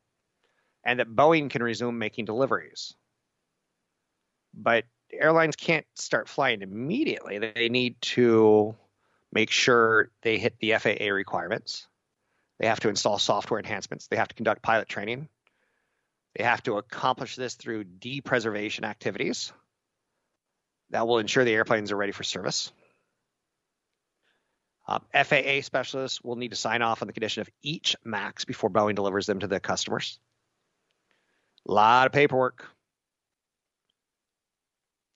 and 0.83 0.99
that 0.99 1.07
Boeing 1.07 1.49
can 1.49 1.63
resume 1.63 1.97
making 1.97 2.25
deliveries. 2.25 2.93
But 4.53 4.85
airlines 5.11 5.55
can't 5.55 5.85
start 5.95 6.29
flying 6.29 6.61
immediately. 6.61 7.39
They 7.39 7.69
need 7.69 7.99
to 8.01 8.75
make 9.33 9.49
sure 9.49 10.11
they 10.21 10.37
hit 10.37 10.59
the 10.59 10.73
FAA 10.73 11.05
requirements. 11.11 11.87
They 12.59 12.67
have 12.67 12.81
to 12.81 12.89
install 12.89 13.17
software 13.17 13.59
enhancements. 13.59 14.07
They 14.07 14.17
have 14.17 14.27
to 14.27 14.35
conduct 14.35 14.61
pilot 14.61 14.87
training. 14.87 15.27
They 16.35 16.43
have 16.43 16.61
to 16.63 16.77
accomplish 16.77 17.35
this 17.35 17.55
through 17.55 17.85
depreservation 17.85 18.83
activities 18.83 19.51
that 20.91 21.07
will 21.07 21.17
ensure 21.17 21.43
the 21.43 21.53
airplanes 21.53 21.91
are 21.91 21.97
ready 21.97 22.11
for 22.11 22.23
service. 22.23 22.71
Um, 24.91 25.03
FAA 25.13 25.61
specialists 25.61 26.21
will 26.21 26.35
need 26.35 26.49
to 26.49 26.57
sign 26.57 26.81
off 26.81 27.01
on 27.01 27.07
the 27.07 27.13
condition 27.13 27.41
of 27.41 27.49
each 27.61 27.95
MAX 28.03 28.43
before 28.43 28.69
Boeing 28.69 28.95
delivers 28.95 29.25
them 29.25 29.39
to 29.39 29.47
the 29.47 29.61
customers. 29.61 30.19
A 31.67 31.71
lot 31.71 32.07
of 32.07 32.11
paperwork. 32.11 32.65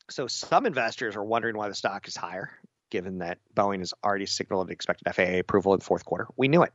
So 0.09 0.27
some 0.27 0.65
investors 0.65 1.17
are 1.17 1.23
wondering 1.23 1.57
why 1.57 1.67
the 1.67 1.75
stock 1.75 2.07
is 2.07 2.15
higher, 2.15 2.51
given 2.89 3.17
that 3.17 3.39
Boeing 3.53 3.79
has 3.79 3.93
already 4.01 4.27
signaled 4.27 4.71
expected 4.71 5.13
FAA 5.13 5.39
approval 5.39 5.73
in 5.73 5.79
the 5.79 5.85
fourth 5.85 6.05
quarter. 6.05 6.27
We 6.37 6.47
knew 6.47 6.63
it. 6.63 6.71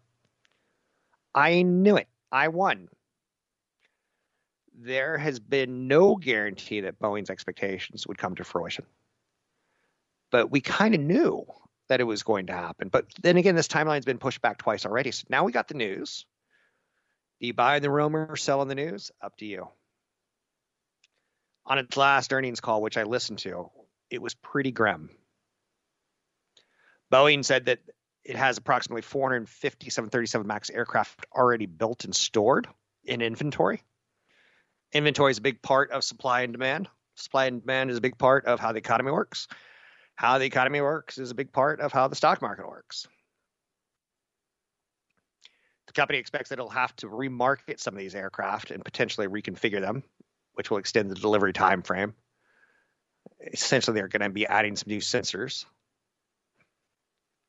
I 1.35 1.63
knew 1.63 1.97
it. 1.97 2.09
I 2.31 2.49
won. 2.49 2.89
There 4.79 5.17
has 5.17 5.39
been 5.41 5.89
no 5.89 6.17
guarantee 6.17 6.83
that 6.83 6.99
Boeing's 6.99 7.31
expectations 7.31 8.07
would 8.07 8.19
come 8.19 8.35
to 8.35 8.45
fruition. 8.45 8.85
But 10.31 10.51
we 10.51 10.61
kind 10.61 10.95
of 10.95 11.01
knew 11.01 11.47
that 11.91 12.01
it 12.01 12.05
was 12.05 12.23
going 12.23 12.47
to 12.47 12.53
happen. 12.53 12.89
But 12.89 13.07
then 13.21 13.37
again, 13.37 13.57
this 13.57 13.67
timeline's 13.67 14.05
been 14.05 14.19
pushed 14.19 14.41
back 14.41 14.59
twice 14.59 14.87
already. 14.87 15.11
So 15.11 15.25
now 15.29 15.43
we 15.43 15.51
got 15.51 15.67
the 15.67 15.75
news. 15.75 16.25
Do 17.41 17.49
you 17.49 17.53
buy 17.53 17.81
the 17.81 17.91
rumor 17.91 18.29
or 18.31 18.37
sell 18.37 18.61
on 18.61 18.69
the 18.69 18.77
news? 18.77 19.11
Up 19.21 19.37
to 19.39 19.45
you. 19.45 19.67
On 21.67 21.79
its 21.79 21.97
last 21.97 22.33
earnings 22.33 22.61
call, 22.61 22.81
which 22.81 22.97
I 22.97 23.03
listened 23.03 23.41
to, 23.41 23.71
it 24.09 24.23
was 24.23 24.35
pretty 24.35 24.71
grim. 24.71 25.11
Boeing 27.13 27.45
said 27.45 27.67
that 27.67 27.81
it 28.23 28.37
has 28.37 28.57
approximately 28.57 29.03
450 29.03 29.91
737 29.91 30.47
MAX 30.47 30.71
aircraft 30.71 31.27
already 31.35 31.67
built 31.67 32.05
and 32.05 32.15
stored 32.15 32.69
in 33.05 33.21
inventory. 33.21 33.83
Inventory 34.93 35.33
is 35.33 35.39
a 35.39 35.43
big 35.43 35.61
part 35.61 35.91
of 35.91 36.05
supply 36.05 36.43
and 36.43 36.53
demand. 36.53 36.89
Supply 37.17 37.47
and 37.47 37.63
demand 37.63 37.91
is 37.91 37.97
a 37.97 38.01
big 38.01 38.17
part 38.17 38.45
of 38.45 38.61
how 38.61 38.71
the 38.71 38.79
economy 38.79 39.11
works 39.11 39.49
how 40.21 40.37
the 40.37 40.45
economy 40.45 40.83
works 40.83 41.17
is 41.17 41.31
a 41.31 41.35
big 41.35 41.51
part 41.51 41.81
of 41.81 41.93
how 41.93 42.07
the 42.07 42.15
stock 42.15 42.43
market 42.43 42.69
works. 42.69 43.09
The 45.87 45.95
company 45.95 46.19
expects 46.19 46.51
that 46.51 46.59
it'll 46.59 46.69
have 46.69 46.95
to 46.97 47.07
remarket 47.07 47.81
some 47.81 47.95
of 47.95 47.99
these 47.99 48.15
aircraft 48.15 48.71
and 48.71 48.85
potentially 48.85 49.29
reconfigure 49.29 49.81
them, 49.81 50.03
which 50.53 50.71
will 50.71 50.77
extend 50.77 51.11
the 51.11 51.15
delivery 51.15 51.55
time 51.55 51.81
frame. 51.81 52.13
Essentially, 53.51 53.95
they're 53.95 54.09
going 54.09 54.21
to 54.21 54.29
be 54.29 54.47
adding 54.47 54.77
some 54.77 54.91
new 54.91 55.01
sensors. 55.01 55.65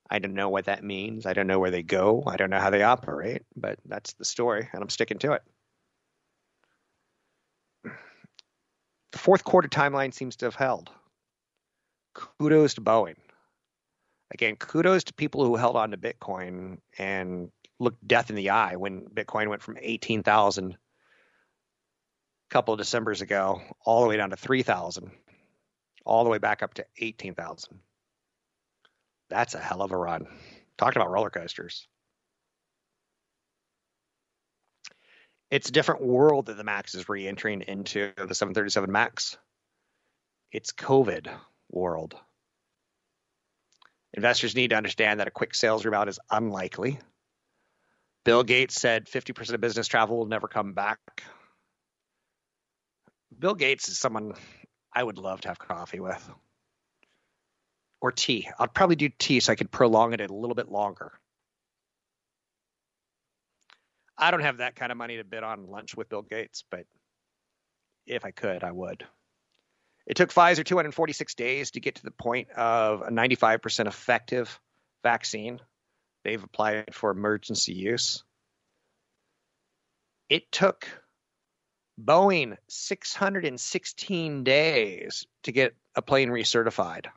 I 0.09 0.19
don't 0.19 0.33
know 0.33 0.47
what 0.47 0.67
that 0.67 0.81
means. 0.81 1.25
I 1.25 1.33
don't 1.33 1.47
know 1.47 1.59
where 1.59 1.71
they 1.71 1.83
go. 1.83 2.23
I 2.25 2.37
don't 2.37 2.49
know 2.49 2.61
how 2.61 2.69
they 2.69 2.83
operate, 2.83 3.41
but 3.53 3.79
that's 3.83 4.13
the 4.13 4.23
story, 4.23 4.69
and 4.71 4.81
I'm 4.81 4.89
sticking 4.89 5.19
to 5.19 5.33
it. 5.33 5.43
The 9.11 9.17
fourth 9.17 9.43
quarter 9.43 9.67
timeline 9.67 10.13
seems 10.13 10.37
to 10.37 10.45
have 10.45 10.55
held. 10.55 10.89
Kudos 12.13 12.75
to 12.75 12.81
Boeing. 12.81 13.15
Again, 14.31 14.55
kudos 14.55 15.05
to 15.05 15.13
people 15.13 15.45
who 15.45 15.55
held 15.55 15.75
on 15.75 15.91
to 15.91 15.97
Bitcoin 15.97 16.77
and 16.97 17.51
looked 17.79 18.07
death 18.07 18.29
in 18.29 18.35
the 18.35 18.51
eye 18.51 18.75
when 18.75 19.07
Bitcoin 19.07 19.49
went 19.49 19.61
from 19.61 19.77
18,000 19.79 20.73
a 20.73 20.77
couple 22.49 22.73
of 22.73 22.79
Decembers 22.79 23.21
ago 23.21 23.61
all 23.85 24.01
the 24.01 24.07
way 24.07 24.17
down 24.17 24.29
to 24.29 24.37
3,000, 24.37 25.11
all 26.05 26.23
the 26.23 26.29
way 26.29 26.37
back 26.37 26.63
up 26.63 26.75
to 26.75 26.85
18,000. 26.97 27.79
That's 29.29 29.55
a 29.55 29.59
hell 29.59 29.81
of 29.81 29.91
a 29.91 29.97
run. 29.97 30.27
Talking 30.77 31.01
about 31.01 31.11
roller 31.11 31.29
coasters. 31.29 31.87
It's 35.49 35.67
a 35.67 35.73
different 35.73 36.01
world 36.01 36.45
that 36.45 36.55
the 36.55 36.63
Max 36.63 36.95
is 36.95 37.09
re-entering 37.09 37.61
into 37.61 38.13
the 38.15 38.33
737 38.33 38.89
Max. 38.89 39.37
It's 40.51 40.71
COVID 40.71 41.27
world. 41.71 42.15
Investors 44.13 44.55
need 44.55 44.71
to 44.71 44.75
understand 44.75 45.19
that 45.19 45.27
a 45.27 45.31
quick 45.31 45.55
sales 45.55 45.85
rebound 45.85 46.09
is 46.09 46.19
unlikely. 46.29 46.99
Bill 48.23 48.43
Gates 48.43 48.75
said 48.75 49.05
50% 49.05 49.53
of 49.53 49.61
business 49.61 49.87
travel 49.87 50.17
will 50.17 50.25
never 50.25 50.47
come 50.47 50.73
back. 50.73 50.99
Bill 53.37 53.55
Gates 53.55 53.89
is 53.89 53.97
someone 53.97 54.33
I 54.93 55.03
would 55.03 55.17
love 55.17 55.41
to 55.41 55.47
have 55.47 55.57
coffee 55.57 55.99
with. 55.99 56.29
Or 58.01 58.11
tea. 58.11 58.49
I'd 58.59 58.73
probably 58.73 58.95
do 58.95 59.09
tea 59.17 59.39
so 59.39 59.53
I 59.53 59.55
could 59.55 59.71
prolong 59.71 60.13
it 60.13 60.21
a 60.21 60.33
little 60.33 60.55
bit 60.55 60.69
longer. 60.69 61.13
I 64.17 64.29
don't 64.29 64.41
have 64.41 64.57
that 64.57 64.75
kind 64.75 64.91
of 64.91 64.97
money 64.97 65.17
to 65.17 65.23
bid 65.23 65.43
on 65.43 65.67
lunch 65.67 65.95
with 65.95 66.09
Bill 66.09 66.21
Gates, 66.21 66.63
but 66.69 66.85
if 68.05 68.25
I 68.25 68.31
could, 68.31 68.63
I 68.63 68.71
would. 68.71 69.03
It 70.07 70.15
took 70.15 70.33
Pfizer 70.33 70.65
246 70.65 71.35
days 71.35 71.71
to 71.71 71.79
get 71.79 71.95
to 71.95 72.03
the 72.03 72.11
point 72.11 72.49
of 72.51 73.01
a 73.01 73.09
95% 73.09 73.87
effective 73.87 74.59
vaccine. 75.03 75.59
They've 76.23 76.43
applied 76.43 76.93
for 76.93 77.11
emergency 77.11 77.73
use. 77.73 78.23
It 80.29 80.51
took 80.51 80.87
Boeing 82.03 82.57
616 82.69 84.43
days 84.43 85.27
to 85.43 85.51
get 85.51 85.75
a 85.95 86.01
plane 86.01 86.29
recertified. 86.29 87.07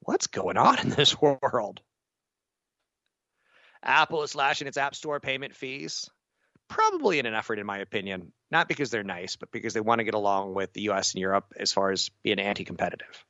What's 0.00 0.26
going 0.26 0.56
on 0.56 0.78
in 0.78 0.90
this 0.90 1.20
world? 1.20 1.80
Apple 3.82 4.22
is 4.22 4.32
slashing 4.32 4.66
its 4.66 4.76
App 4.76 4.94
Store 4.94 5.20
payment 5.20 5.54
fees, 5.54 6.08
probably 6.68 7.18
in 7.18 7.26
an 7.26 7.34
effort, 7.34 7.58
in 7.58 7.66
my 7.66 7.78
opinion, 7.78 8.32
not 8.50 8.68
because 8.68 8.90
they're 8.90 9.02
nice, 9.02 9.36
but 9.36 9.50
because 9.50 9.74
they 9.74 9.80
want 9.80 9.98
to 9.98 10.04
get 10.04 10.14
along 10.14 10.54
with 10.54 10.72
the 10.72 10.82
US 10.90 11.14
and 11.14 11.20
Europe 11.20 11.52
as 11.58 11.72
far 11.72 11.90
as 11.90 12.10
being 12.22 12.38
anti 12.38 12.64
competitive. 12.64 13.24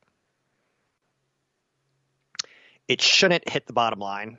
It 2.87 3.01
shouldn't 3.01 3.49
hit 3.49 3.67
the 3.67 3.73
bottom 3.73 3.99
line 3.99 4.37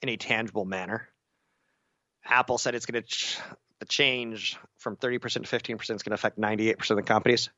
in 0.00 0.08
a 0.08 0.16
tangible 0.16 0.64
manner. 0.64 1.08
Apple 2.24 2.58
said 2.58 2.74
it's 2.74 2.86
going 2.86 3.02
to 3.02 3.08
ch- 3.08 3.38
the 3.80 3.86
change 3.86 4.56
from 4.78 4.96
30% 4.96 5.20
to 5.20 5.40
15% 5.40 5.74
is 5.74 5.88
going 5.88 5.98
to 5.98 6.14
affect 6.14 6.38
98% 6.38 6.90
of 6.90 6.96
the 6.96 7.02
companies 7.02 7.50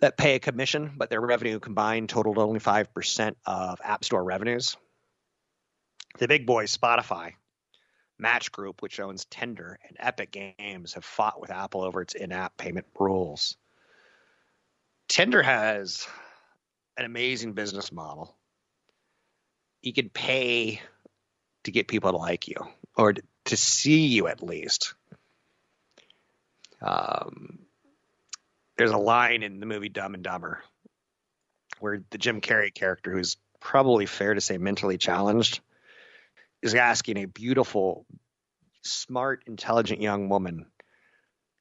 that 0.00 0.16
pay 0.16 0.34
a 0.34 0.38
commission, 0.38 0.92
but 0.96 1.08
their 1.08 1.20
revenue 1.20 1.58
combined 1.58 2.08
totaled 2.08 2.38
only 2.38 2.60
5% 2.60 3.34
of 3.46 3.80
App 3.82 4.04
Store 4.04 4.22
revenues. 4.22 4.76
The 6.18 6.28
big 6.28 6.46
boys, 6.46 6.76
Spotify, 6.76 7.32
Match 8.18 8.52
Group, 8.52 8.82
which 8.82 9.00
owns 9.00 9.26
Tinder, 9.26 9.78
and 9.86 9.96
Epic 10.00 10.30
Games 10.30 10.94
have 10.94 11.04
fought 11.04 11.40
with 11.40 11.50
Apple 11.50 11.82
over 11.82 12.00
its 12.00 12.14
in 12.14 12.32
app 12.32 12.56
payment 12.56 12.86
rules. 12.98 13.56
Tinder 15.08 15.42
has 15.42 16.06
an 16.96 17.04
amazing 17.04 17.52
business 17.52 17.92
model. 17.92 18.34
You 19.82 19.92
can 19.92 20.08
pay 20.08 20.80
to 21.64 21.70
get 21.70 21.88
people 21.88 22.10
to 22.10 22.16
like 22.16 22.48
you 22.48 22.56
or 22.96 23.14
to 23.44 23.56
see 23.56 24.06
you 24.06 24.26
at 24.28 24.42
least. 24.42 24.94
Um, 26.80 27.60
there's 28.76 28.90
a 28.90 28.98
line 28.98 29.42
in 29.42 29.60
the 29.60 29.66
movie 29.66 29.88
Dumb 29.88 30.14
and 30.14 30.22
Dumber 30.22 30.62
where 31.78 32.02
the 32.10 32.18
Jim 32.18 32.40
Carrey 32.40 32.72
character, 32.72 33.12
who's 33.12 33.36
probably 33.60 34.06
fair 34.06 34.34
to 34.34 34.40
say 34.40 34.58
mentally 34.58 34.98
challenged, 34.98 35.60
is 36.62 36.74
asking 36.74 37.18
a 37.18 37.26
beautiful, 37.26 38.06
smart, 38.82 39.44
intelligent 39.46 40.00
young 40.00 40.28
woman. 40.28 40.66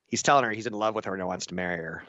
He's 0.07 0.23
telling 0.23 0.45
her 0.45 0.51
he's 0.51 0.67
in 0.67 0.73
love 0.73 0.95
with 0.95 1.05
her 1.05 1.15
and 1.15 1.25
wants 1.25 1.47
to 1.47 1.55
marry 1.55 1.77
her. 1.77 2.03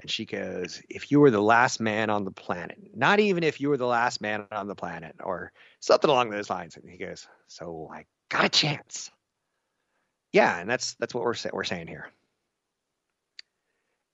And 0.00 0.10
she 0.10 0.24
goes, 0.24 0.82
If 0.88 1.10
you 1.10 1.20
were 1.20 1.30
the 1.30 1.42
last 1.42 1.80
man 1.80 2.10
on 2.10 2.24
the 2.24 2.30
planet, 2.30 2.78
not 2.94 3.20
even 3.20 3.44
if 3.44 3.60
you 3.60 3.68
were 3.68 3.76
the 3.76 3.86
last 3.86 4.20
man 4.20 4.46
on 4.50 4.66
the 4.66 4.74
planet, 4.74 5.14
or 5.22 5.52
something 5.80 6.10
along 6.10 6.30
those 6.30 6.50
lines. 6.50 6.76
And 6.76 6.88
he 6.88 6.98
goes, 6.98 7.26
So 7.46 7.90
I 7.92 8.04
got 8.28 8.44
a 8.44 8.48
chance. 8.48 9.10
Yeah, 10.32 10.58
and 10.58 10.68
that's 10.68 10.94
that's 10.94 11.14
what 11.14 11.24
we're 11.24 11.34
we're 11.52 11.64
saying 11.64 11.86
here. 11.86 12.10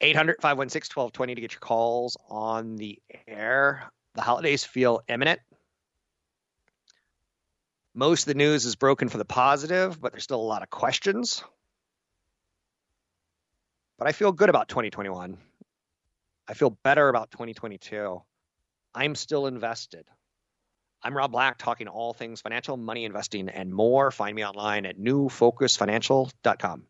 800 0.01 0.37
516 0.41 0.95
1220 0.95 1.35
to 1.35 1.41
get 1.41 1.53
your 1.53 1.61
calls 1.61 2.16
on 2.29 2.77
the 2.77 2.99
air. 3.27 3.91
The 4.14 4.23
holidays 4.23 4.64
feel 4.64 5.01
imminent. 5.09 5.41
Most 7.99 8.22
of 8.22 8.26
the 8.26 8.34
news 8.34 8.64
is 8.64 8.76
broken 8.76 9.09
for 9.09 9.18
the 9.18 9.24
positive, 9.24 10.01
but 10.01 10.12
there's 10.12 10.22
still 10.22 10.40
a 10.40 10.51
lot 10.55 10.62
of 10.62 10.70
questions. 10.70 11.42
But 13.99 14.07
I 14.07 14.12
feel 14.12 14.30
good 14.30 14.49
about 14.49 14.68
2021. 14.68 15.36
I 16.46 16.55
feel 16.55 16.70
better 16.70 17.09
about 17.09 17.32
2022. 17.32 18.22
I'm 18.94 19.16
still 19.16 19.49
invested. 19.49 20.05
I'm 21.03 21.16
Rob 21.16 21.32
Black, 21.32 21.59
talking 21.59 21.88
all 21.88 22.12
things 22.12 22.40
financial, 22.40 22.76
money 22.76 23.05
investing, 23.05 23.49
and 23.49 23.74
more. 23.74 24.12
Find 24.12 24.36
me 24.36 24.44
online 24.44 24.86
at 24.86 24.96
newfocusfinancial.com. 24.96 26.84